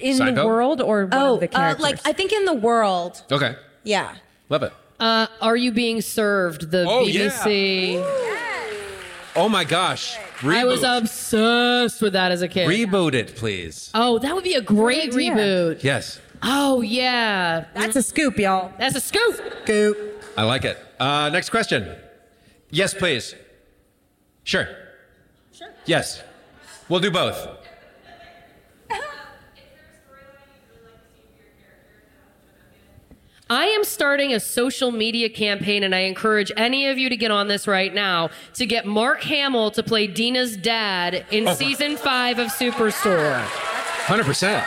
[0.00, 0.34] In Seinfeld?
[0.34, 3.22] the world or one Oh, of the uh, like I think in the world.
[3.30, 3.54] Okay.
[3.84, 4.14] Yeah.
[4.48, 4.72] Love it.
[5.00, 6.70] Uh, are you being served?
[6.70, 7.96] The Oh, BBC.
[9.34, 10.16] Oh my gosh.
[10.40, 10.54] Reboot.
[10.56, 12.68] I was obsessed with that as a kid.
[12.68, 13.90] Reboot it, please.
[13.94, 15.32] oh, that would be a great idea.
[15.34, 15.82] reboot.
[15.82, 16.20] Yes.
[16.44, 18.72] Oh yeah, That's a scoop, y'all.
[18.76, 19.40] that's a scoop.
[19.64, 20.24] Goop.
[20.36, 20.76] I like it.
[20.98, 21.94] Uh, next question.
[22.70, 23.34] Yes, please.
[24.44, 24.66] Sure.
[25.52, 25.68] Sure.
[25.86, 26.20] Yes.
[26.88, 27.61] We'll do both.
[33.52, 37.30] I am starting a social media campaign, and I encourage any of you to get
[37.30, 41.52] on this right now to get Mark Hamill to play Dina's dad in Oh.
[41.52, 43.44] season five of Superstore.
[44.06, 44.64] 100%.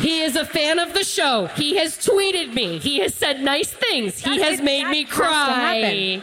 [0.00, 1.50] He is a fan of the show.
[1.56, 2.78] He has tweeted me.
[2.78, 4.24] He has said nice things.
[4.24, 5.74] He That- has made me has to cry.
[5.76, 6.22] happen.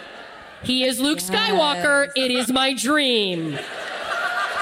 [0.63, 2.09] He is Luke Skywalker.
[2.15, 3.51] It is my dream.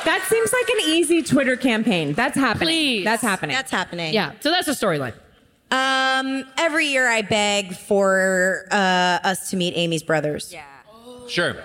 [0.03, 2.11] That seems like an easy Twitter campaign.
[2.11, 2.67] That's happening.
[2.67, 3.03] Please.
[3.05, 3.55] That's happening.
[3.55, 4.13] That's happening.
[4.13, 5.13] Yeah, so that's the storyline.
[5.71, 10.51] Um, every year I beg for uh, us to meet Amy's brothers.
[10.51, 10.63] Yeah.
[11.27, 11.55] Sure.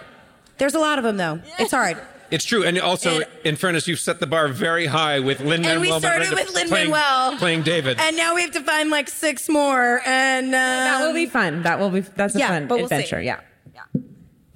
[0.59, 1.41] There's a lot of them though.
[1.59, 1.99] It's hard.
[2.31, 5.63] It's true, and also, And- in fairness, you've set the bar very high with Lin
[5.63, 5.73] Manuel.
[5.73, 8.01] And we started Miranda with Lin Manuel playing David.
[8.01, 10.01] And now we have to find like six more.
[10.05, 11.63] And um, that will be fun.
[11.63, 12.01] That will be.
[12.01, 12.95] That's a yeah, fun but we'll see.
[12.97, 13.21] adventure.
[13.23, 13.41] Yeah.
[13.75, 14.01] Yeah.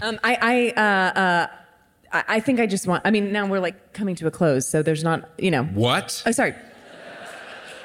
[0.02, 1.46] Um, I, I, uh, uh,
[2.12, 3.02] I I think I just want.
[3.04, 5.64] I mean, now we're like coming to a close, so there's not, you know.
[5.64, 6.22] what?
[6.26, 6.54] Oh, sorry.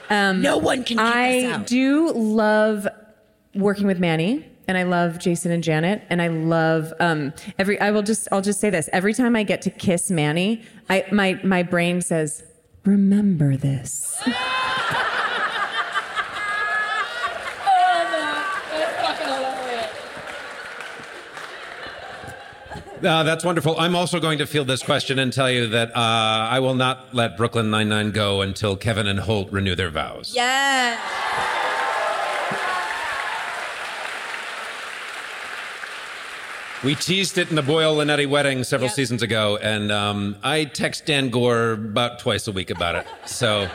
[0.10, 2.88] No one can I do love
[3.56, 4.50] working with Manny.
[4.66, 7.78] And I love Jason and Janet, and I love um, every.
[7.82, 8.30] I will just.
[8.32, 12.00] I'll just say this: every time I get to kiss Manny, I my my brain
[12.00, 12.46] says,
[12.86, 14.24] "Remember this."
[23.04, 23.78] Uh, that's wonderful.
[23.80, 27.14] I'm also going to field this question and tell you that uh, I will not
[27.14, 30.32] let Brooklyn Nine Nine go until Kevin and Holt renew their vows.
[30.34, 30.98] Yeah.
[36.84, 38.96] We teased it in the Boyle Linetti wedding several Yep.
[38.96, 43.08] seasons ago, and um, I text Dan Goor about twice a week about it.
[43.26, 43.70] So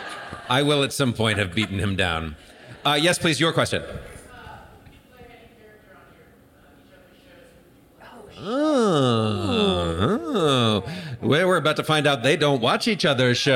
[0.51, 2.37] I will at some point have beaten him down.
[2.85, 3.83] Uh, yes, please, your question.
[8.41, 10.83] Oh, oh.
[11.21, 13.55] Well, we're about to find out they don't watch each other's shows.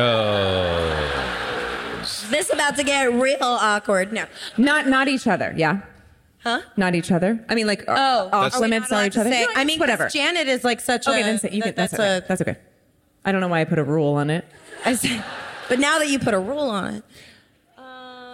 [2.30, 4.12] This about to get real awkward.
[4.12, 4.24] No.
[4.56, 5.52] Not not each other.
[5.56, 5.82] Yeah.
[6.42, 6.60] Huh?
[6.76, 7.44] Not each other.
[7.48, 9.30] I mean, like Oh, off are limits not are each other.
[9.30, 10.08] say- No, I mean, 'cause whatever.
[10.08, 11.24] Janet is like such a okay, a.
[11.24, 11.74] then say, you can.
[11.74, 12.16] that- That's, okay.
[12.16, 12.20] a.
[12.26, 12.56] That's okay.
[13.24, 14.44] I don't know why I put a rule on it.
[14.84, 15.22] I say,
[15.68, 17.04] but now that you put a rule on it,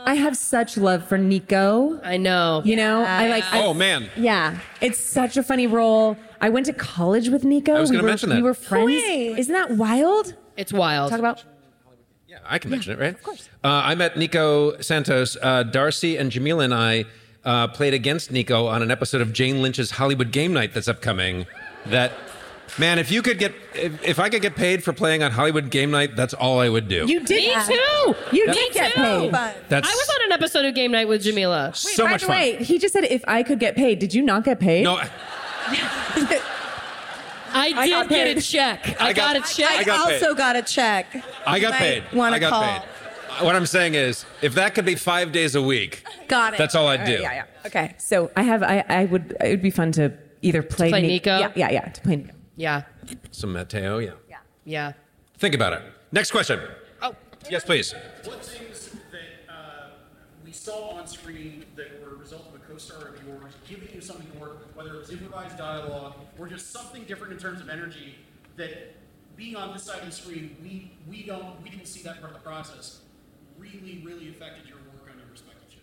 [0.09, 2.01] I have such love for Nico.
[2.03, 2.63] I know.
[2.65, 3.45] You know, I like.
[3.53, 4.09] I- Oh, man.
[4.17, 6.17] Yeah, it's such a funny role.
[6.41, 7.75] I went to college with Nico.
[7.75, 8.37] I was we gonna were, mention that.
[8.37, 8.87] We were friends.
[8.87, 9.35] way.
[9.37, 10.35] Isn't that wild?
[10.57, 11.11] It's wild.
[11.11, 11.45] Talk about.
[12.27, 13.15] Yeah, I can mention it, right?
[13.15, 13.49] Of course.
[13.63, 15.37] Uh, I met Nico Santos.
[15.43, 17.05] Uh, Darcy and Jameela and I
[17.45, 21.47] uh, played against Nico on an episode of Jane Lynch's Hollywood Game Night that's upcoming.
[21.87, 22.13] That,
[22.79, 25.71] man, if you could get, if, if I could get paid for playing on Hollywood
[25.71, 27.07] Game Night, that's all I would do.
[27.07, 27.57] You did.
[27.57, 28.15] Me too.
[28.37, 29.33] You Me did get paid.
[29.33, 31.75] that's I was on an episode of Game Night with Jameela.
[31.77, 32.37] so By much the fun.
[32.37, 33.99] way, he just said if I could get paid.
[33.99, 34.85] Did you not get paid?
[34.85, 35.01] No,
[37.51, 38.37] I did got get paid.
[38.39, 39.01] a check.
[39.01, 39.71] I, I got- got, a check.
[39.71, 40.15] I got paid.
[40.23, 41.07] also got a check.
[41.47, 42.05] I got paid.
[42.13, 42.63] wanna I got call.
[42.63, 42.83] paid.
[43.45, 46.59] What I'm saying is, if that could be five days a week, Got it.
[46.59, 47.13] that's all I'd do.
[47.13, 47.45] Yeah, yeah.
[47.67, 47.95] Okay.
[47.99, 48.63] So I have.
[48.63, 48.85] I.
[48.89, 49.37] I would.
[49.41, 50.13] It would be fun to
[50.43, 51.39] either play, play Ni- Nico?
[51.39, 51.89] Yeah, yeah, yeah.
[51.89, 52.33] To play Nico.
[52.59, 52.83] Yeah.
[53.31, 54.11] Some Mateo, yeah.
[54.29, 54.37] Yeah.
[54.65, 54.93] Yeah.
[55.39, 55.83] Think about it.
[56.11, 56.61] Next question.
[57.01, 57.15] Oh.
[57.49, 57.95] Yes, please.
[58.25, 59.91] What things that uh,
[60.45, 64.01] we saw on screen that were a result of a co-star of yours giving you
[64.01, 67.69] something to work whether it was improvised dialogue or just something different in terms of
[67.69, 68.17] energy
[68.57, 68.97] that
[69.37, 72.35] being on this side of the screen, we, we don't we didn't see that part
[72.35, 73.03] of the process
[73.57, 74.78] really, really affected your work on your respective shows.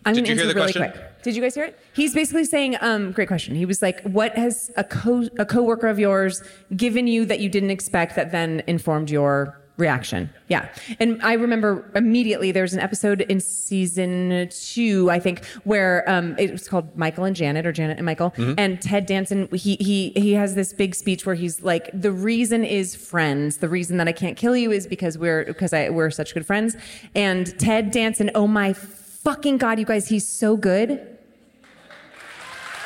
[0.06, 0.92] I'm gonna answer the really question?
[0.92, 1.24] quick.
[1.24, 1.80] Did you guys hear it?
[1.94, 3.56] He's basically saying, um, great question.
[3.56, 6.44] He was like, what has a co a coworker of yours
[6.76, 10.30] given you that you didn't expect that then informed your reaction?
[10.48, 10.70] Yeah.
[11.00, 16.36] And I remember immediately there was an episode in season two, I think, where um,
[16.38, 18.34] it was called Michael and Janet or Janet and Michael.
[18.38, 22.64] And Ted Danson, he he he has this big speech where he's like, the reason
[22.64, 23.58] is friends.
[23.58, 26.46] The reason that I can't kill you is because we're because I we're such good
[26.46, 26.78] friends.
[27.16, 28.76] And Ted Danson, oh my
[29.26, 31.06] fucking god, you guys, he's so good.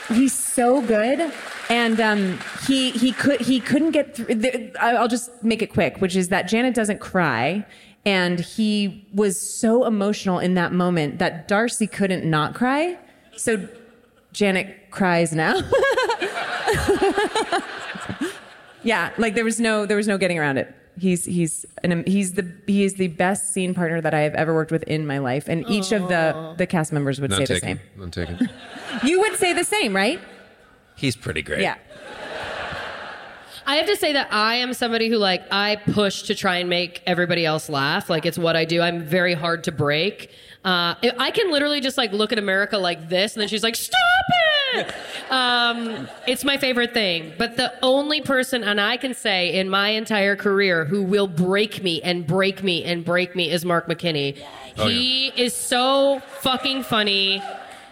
[0.07, 1.31] He's so good,
[1.69, 4.71] and um, he he could he couldn't get through.
[4.79, 7.63] I'll just make it quick, which is that Janet doesn't cry,
[8.05, 12.97] and he was so emotional in that moment that Darcy couldn't not cry.
[13.35, 13.67] So
[14.33, 15.53] Janet cries now.
[18.83, 20.73] yeah, like there was no there was no getting around it.
[20.99, 24.53] He's he's an he's the he is the best scene partner that I have ever
[24.53, 27.45] worked with in my life, and each of the the cast members would Not say
[27.45, 27.77] the taken.
[27.77, 27.99] same.
[27.99, 28.49] Not taken.
[29.03, 30.19] You would say the same, right?
[30.95, 31.61] He's pretty great.
[31.61, 31.75] Yeah.
[33.65, 36.69] I have to say that I am somebody who like I push to try and
[36.69, 38.09] make everybody else laugh.
[38.09, 38.81] Like it's what I do.
[38.81, 40.31] I'm very hard to break.
[40.65, 43.75] Uh, I can literally just like look at America like this, and then she's like,
[43.75, 43.93] "Stop
[44.29, 44.58] it!"
[45.29, 47.33] Um, it's my favorite thing.
[47.37, 51.83] But the only person, and I can say in my entire career, who will break
[51.83, 54.41] me and break me and break me is Mark McKinney.
[54.79, 57.43] Oh, he is so fucking funny.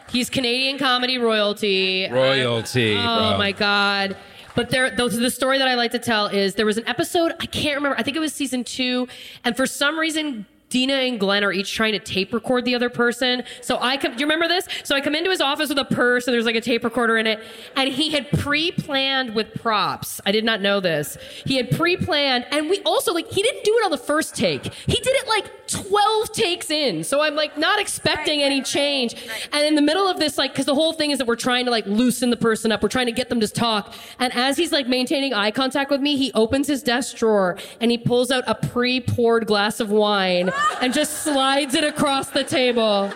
[0.10, 2.10] He's Canadian comedy royalty.
[2.10, 3.38] Royalty, Oh bro.
[3.38, 4.18] my god.
[4.56, 7.34] But there, the, the story that I like to tell is there was an episode
[7.40, 8.00] I can't remember.
[8.00, 9.08] I think it was season two,
[9.44, 12.90] and for some reason Dina and Glenn are each trying to tape record the other
[12.90, 13.44] person.
[13.62, 14.68] So I come, do you remember this?
[14.84, 17.18] So I come into his office with a purse and there's like a tape recorder
[17.18, 17.40] in it.
[17.76, 20.20] And he had pre-planned with props.
[20.26, 21.18] I did not know this.
[21.46, 24.66] He had pre-planned and we also like, he didn't do it on the first take.
[24.66, 27.04] He did it like 12 takes in.
[27.04, 29.16] So I'm like not expecting any change.
[29.54, 31.66] And in the middle of this, like, cause the whole thing is that we're trying
[31.66, 32.84] to like loosen the person up.
[32.84, 33.94] We're trying to get them to talk.
[34.20, 37.90] And as he's like maintaining eye contact with me, he opens his desk drawer and
[37.90, 40.52] he pulls out a pre-poured glass of wine
[40.82, 43.12] and just slides it across the table.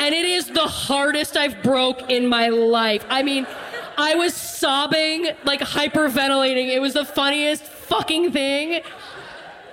[0.00, 3.04] And it is the hardest I've broke in my life.
[3.08, 3.46] I mean,
[3.96, 6.68] I was sobbing, like hyperventilating.
[6.68, 8.82] It was the funniest fucking thing.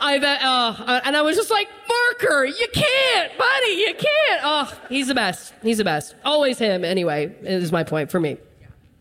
[0.02, 4.42] I've uh, and I was just like, Marker, you can't, buddy, you can't.
[4.44, 5.54] Oh, he's the best.
[5.62, 6.16] He's the best.
[6.26, 6.84] Always him.
[6.84, 8.38] Anyway, is my point for me.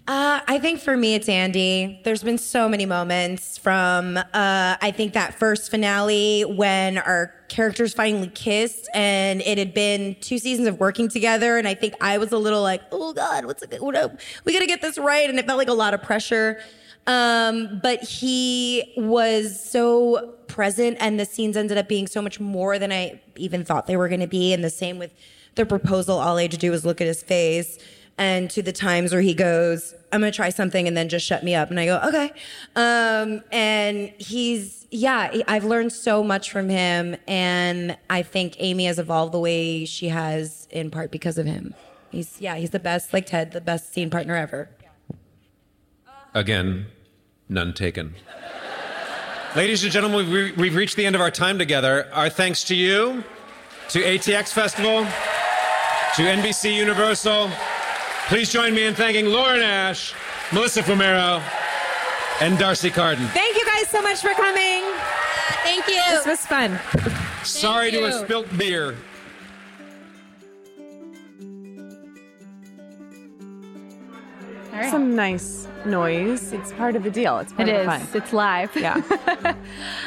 [0.07, 2.01] Uh, I think for me, it's Andy.
[2.05, 7.95] There's been so many moments from, uh, I think that first finale when our characters
[7.95, 11.57] finally kissed and it had been two seasons of working together.
[11.57, 14.59] And I think I was a little like, oh God, what's it, what, we got
[14.59, 15.31] to get this right.
[15.31, 16.61] And it felt like a lot of pressure.
[17.07, 22.77] Um, but he was so present and the scenes ended up being so much more
[22.77, 24.53] than I even thought they were going to be.
[24.53, 25.13] And the same with
[25.55, 26.19] the proposal.
[26.19, 27.79] All I had to do was look at his face
[28.19, 31.27] and to the times where he goes, I'm going to try something and then just
[31.27, 31.71] shut me up.
[31.71, 32.33] And I go, okay.
[32.77, 37.17] Um, and he's, yeah, I've learned so much from him.
[37.27, 41.75] And I think Amy has evolved the way she has in part because of him.
[42.11, 44.69] He's, yeah, he's the best, like Ted, the best scene partner ever.
[46.33, 46.87] Again,
[47.49, 48.15] none taken.
[49.57, 52.09] Ladies and gentlemen, we've, we've reached the end of our time together.
[52.13, 53.25] Our thanks to you,
[53.89, 57.51] to ATX Festival, to NBC Universal.
[58.29, 60.15] Please join me in thanking Lauren Ash,
[60.51, 61.43] Melissa Fumero,
[62.41, 63.27] and Darcy Carden.
[63.29, 64.83] Thank you guys so much for coming.
[65.63, 66.01] Thank you.
[66.09, 66.81] This was fun.
[67.45, 68.05] Sorry to you.
[68.05, 68.97] have spilt beer.
[74.91, 76.53] Some nice noise.
[76.53, 77.39] It's part of the deal.
[77.39, 77.87] It's part It of is.
[77.87, 78.23] the fun.
[78.23, 78.77] It's live.
[78.77, 79.01] Yeah.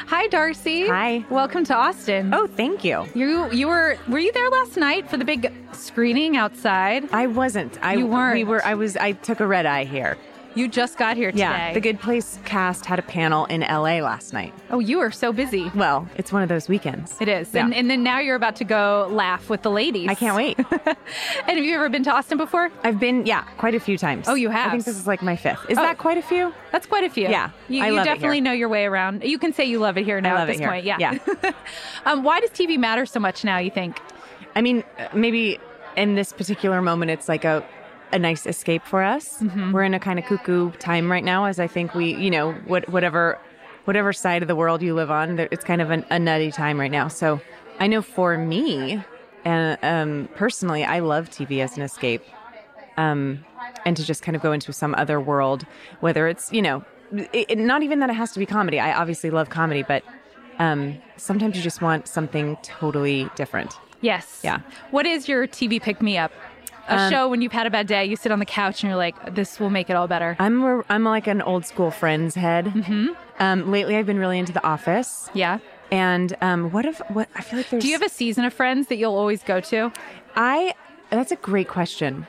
[0.07, 0.87] Hi, Darcy.
[0.87, 1.25] Hi.
[1.29, 2.33] Welcome to Austin.
[2.33, 3.05] oh, thank you.
[3.15, 7.07] you you were were you there last night for the big screening outside?
[7.13, 7.77] I wasn't.
[7.83, 8.35] I You weren't.
[8.35, 8.63] We were.
[8.65, 8.97] I was.
[8.97, 10.17] I took a red eye here.
[10.57, 11.43] You just got here today.
[11.43, 11.73] Yeah.
[11.73, 14.01] The Good Place cast had a panel in L.A.
[14.01, 14.55] last night.
[14.71, 15.71] Oh, you are so busy.
[15.75, 17.15] Well, it's one of those weekends.
[17.21, 17.53] It is.
[17.53, 17.65] Yeah.
[17.65, 20.09] And, and then now you're about to go laugh with the ladies.
[20.09, 20.57] I can't wait.
[20.85, 20.97] and
[21.45, 22.71] have you ever been to Austin before?
[22.83, 24.27] I've been, yeah, quite a few times.
[24.27, 24.69] Oh, you have?
[24.69, 25.63] I think this is like my fifth.
[25.69, 25.81] Is Oh.
[25.81, 26.51] that quite a few?
[26.71, 27.29] That's quite a few.
[27.29, 28.43] Yeah, You, I you love it definitely here.
[28.45, 29.23] know your way around.
[29.23, 30.69] You can say you love it here now I love at it this here.
[30.69, 30.85] point.
[30.85, 30.97] Yeah.
[31.43, 31.51] Yeah.
[32.07, 33.99] um, why does TV matter so much now, you think?
[34.55, 34.83] I mean,
[35.13, 35.59] maybe
[35.95, 37.63] in this particular moment, it's like a
[38.11, 39.39] a nice escape for us.
[39.41, 39.71] Mm-hmm.
[39.71, 42.53] We're in a kind of cuckoo time right now, as I think we, you know,
[42.65, 43.37] what, whatever
[43.85, 46.77] whatever side of the world you live on, it's kind of an, a nutty time
[46.77, 47.07] right now.
[47.07, 47.39] So
[47.79, 49.01] I know for me,
[49.45, 52.21] and um, personally, I love TV as an escape,
[52.97, 53.45] um,
[53.85, 55.65] and to just kind of go into some other world,
[56.01, 56.83] whether it's you know,
[57.13, 58.77] it, it- not even that it has to be comedy.
[58.79, 60.03] I obviously love comedy, but
[60.59, 63.73] um, sometimes you just want something totally different.
[64.01, 64.41] Yes.
[64.43, 64.59] Yeah.
[64.91, 66.31] What is your TV pick me up?
[66.89, 68.89] A Um, show when you've had a bad day, you sit on the couch and
[68.89, 70.35] you're like, this will make it all better.
[70.39, 72.65] I'm a, I'm like an old school Friends head.
[72.65, 73.07] Mm-hmm.
[73.39, 75.29] Um, lately, I've been really into The Office.
[75.33, 75.59] yeah.
[75.89, 77.81] And um, what if what I feel like there's.
[77.81, 79.91] Do you have a season of Friends that you'll always go to?
[80.35, 80.73] I.
[81.09, 82.27] That's a great question.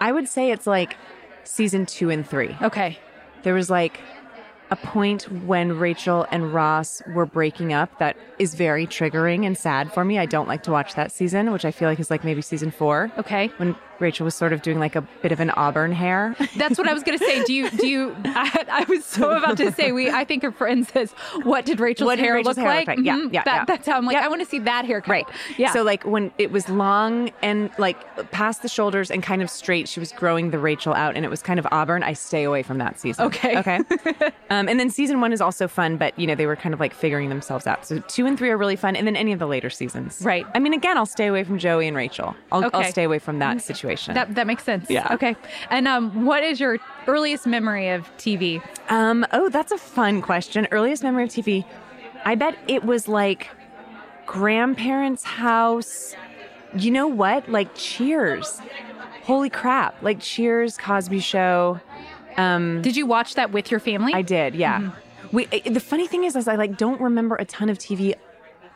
[0.00, 0.96] I would say it's like
[1.42, 2.56] season two and three.
[2.62, 2.98] Okay.
[3.42, 4.00] There was like
[4.70, 9.92] a point when Rachel and Ross were breaking up that is very triggering and sad
[9.92, 10.18] for me.
[10.18, 12.70] I don't like to watch that season, which I feel like is like maybe season
[12.70, 13.12] four.
[13.18, 13.48] Okay.
[13.58, 16.34] When Rachel was sort of doing like a bit of an auburn hair.
[16.56, 17.44] That's what I was going to say.
[17.44, 20.52] Do you, do you, I, I was so about to say, we, I think her
[20.52, 22.88] friend says, what did Rachel's What did hair Rachel's look hair like?
[22.88, 23.06] look like?
[23.06, 23.32] Yeah, Mhm.
[23.32, 23.64] yeah, That, yeah.
[23.66, 24.24] That's how I'm like, Yeah.
[24.24, 25.10] I want to see that haircut.
[25.10, 25.26] Right.
[25.56, 25.72] Yeah.
[25.72, 29.88] So like when it was long and like past the shoulders and kind of straight,
[29.88, 32.02] she was growing the Rachel out, and it was kind of auburn.
[32.02, 33.26] I stay away from that season.
[33.26, 33.58] Okay.
[33.58, 33.78] Okay.
[34.50, 36.80] um, and then season one is also fun, but you know they were kind of
[36.80, 37.86] like figuring themselves out.
[37.86, 40.20] So two and three are really fun, and then any of the later seasons.
[40.22, 40.46] Right.
[40.54, 42.34] I mean, again, I'll stay away from Joey and Rachel.
[42.52, 43.83] I'll, I'll stay away from that situation.
[44.14, 44.88] That, that makes sense.
[44.90, 45.12] Yeah.
[45.14, 45.36] Okay.
[45.70, 48.62] And um, what is your earliest memory of TV?
[48.90, 50.66] Um, oh, that's a fun question.
[50.70, 51.64] Earliest memory of TV.
[52.24, 53.48] I bet it was like
[54.26, 56.14] grandparents' house.
[56.76, 57.48] You know what?
[57.48, 58.60] Like Cheers.
[59.22, 60.02] Holy crap.
[60.02, 61.80] Like Cheers, Cosby Show.
[62.36, 64.12] Did you watch that with your family?
[64.12, 64.90] I did, yeah.
[65.32, 68.14] We, i- the funny thing is, is I like don't remember a ton of TV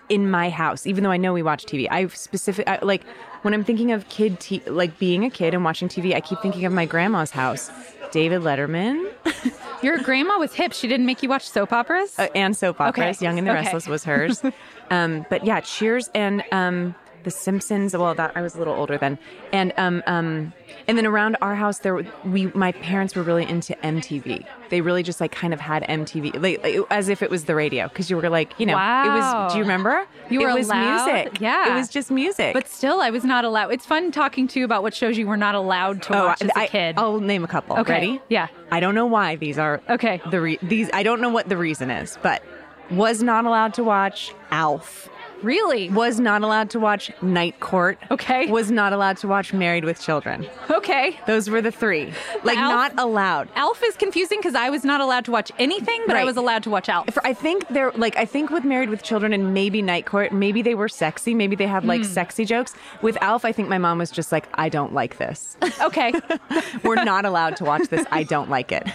[0.09, 1.86] in my house, even though I know we watch TV.
[1.90, 3.04] I specific I, like
[3.43, 6.14] when I'm thinking of kid, t- like being a kid and watching TV.
[6.14, 7.70] I keep thinking of my grandma's house,
[8.11, 9.11] David Letterman,
[9.82, 10.72] Your grandma was hip.
[10.72, 12.18] She didn't make you watch soap operas?
[12.18, 13.18] Uh, and soap operas.
[13.18, 13.24] Okay.
[13.24, 13.62] Young and the Okay.
[13.62, 14.43] Restless was hers.
[14.91, 16.95] um, but yeah, Cheers and um,
[17.29, 17.95] The Simpsons.
[17.95, 19.18] Well, that I was a little older then,
[19.53, 20.55] and um, um,
[20.87, 24.47] and then around our house, there we my parents were really into MTV.
[24.70, 27.55] They really just like kind of had MTV, like, like, as if it was the
[27.55, 29.53] radio, because you were like, you know, it was.
[29.53, 30.07] Do you remember?
[30.31, 31.41] You were it was allowed- music.
[31.41, 31.72] Yeah.
[31.72, 32.55] it was just music.
[32.55, 33.70] But still, I was not allowed.
[33.72, 36.49] It's fun talking to you about what shows you were not allowed to watch as
[36.49, 36.95] a Oh, I, kid.
[36.99, 37.76] I'll name a couple.
[37.79, 37.93] Okay.
[37.93, 38.20] Ready?
[38.31, 38.49] Yeah.
[38.70, 40.20] I don't know why these are Okay.
[40.31, 42.43] The re- these I don't know what the reason is, but
[42.91, 45.11] was not allowed to watch Alf.
[45.43, 45.89] Really?
[45.91, 47.99] Was not allowed to watch Night Court.
[48.11, 48.47] Okay.
[48.51, 50.47] Was not allowed to watch Married with Children.
[50.70, 51.18] Okay.
[51.26, 52.12] Those were the three.
[52.45, 53.49] Like Alf- not allowed.
[53.55, 56.62] Alf is confusing because I was not allowed to watch anything, but I was allowed
[56.64, 57.11] to watch Alf.
[57.12, 60.32] For- I think they're like I think with Married with Children and maybe Night Court,
[60.32, 62.74] maybe they were sexy, maybe they had like sexy jokes.
[63.03, 65.57] With Alf, I think my mom was just like, I don't like this.
[65.80, 66.12] Okay.
[66.82, 68.05] We're not allowed to watch this.
[68.11, 68.86] I don't like it.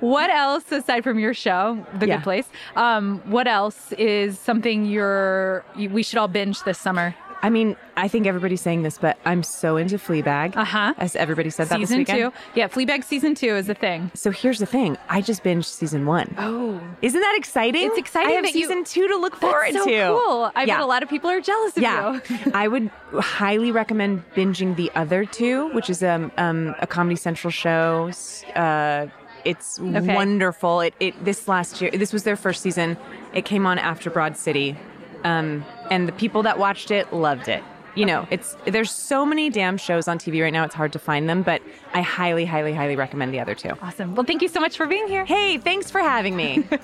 [0.00, 2.16] what else aside from your show, The Yeah.
[2.16, 2.48] Good Place?
[2.76, 7.14] Um, what else is something you're you, we should all binge this summer?
[7.42, 10.56] I mean, I think everybody's saying this, but I'm so into Fleabag.
[10.56, 10.94] Uh-huh.
[10.96, 12.32] As everybody said that this season weekend.
[12.32, 12.38] two.
[12.54, 14.10] Yeah, Fleabag season two is a thing.
[14.14, 14.96] So here's the thing.
[15.10, 16.34] I just binged season one.
[16.38, 16.80] Oh.
[17.02, 17.84] Isn't that exciting?
[17.84, 19.90] It's exciting I have that you- season two to look forward so to.
[20.06, 20.50] cool.
[20.54, 20.76] I yeah.
[20.76, 22.50] bet a lot of people are jealous of Yeah, you.
[22.54, 27.50] I would highly recommend binging the other two, which is um, um, a Comedy Central
[27.50, 28.10] show.
[28.56, 29.08] Uh,
[29.44, 30.80] it's wonderful.
[30.80, 32.96] It, it this last year, this was their first season.
[33.34, 34.76] It came on after Broad City,
[35.24, 37.62] um, and the people that watched it loved it.
[37.94, 40.64] You know, it's there's so many damn shows on TV right now.
[40.64, 41.62] It's hard to find them, but
[41.92, 43.70] I highly, highly, highly recommend the other two.
[43.82, 44.14] Awesome.
[44.14, 45.24] Well, thank you so much for being here.
[45.24, 46.66] Hey, thanks for having me.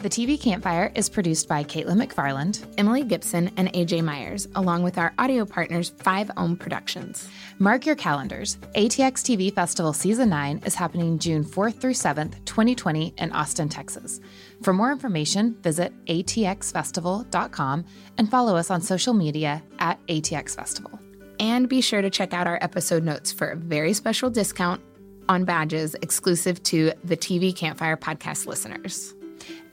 [0.00, 2.64] The TV Campfire is produced by Caitlin McFarland.
[2.78, 7.28] Emily Gipson and AJ Myers, along with our audio partners, Five Ohm Productions.
[7.58, 8.56] Mark your calendars.
[8.74, 14.20] ATX TV Festival Season 9 is happening June 4th through 7th, 2020, in Austin, Texas.
[14.62, 17.84] For more information, visit atxfestival.com
[18.18, 20.98] and follow us on social media at ATX Festival.
[21.38, 24.82] And be sure to check out our episode notes for a very special discount
[25.28, 29.14] on badges exclusive to the TV Campfire podcast listeners.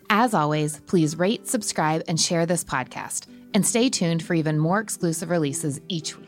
[0.09, 3.25] As always, please rate, subscribe, and share this podcast.
[3.53, 6.26] And stay tuned for even more exclusive releases each week.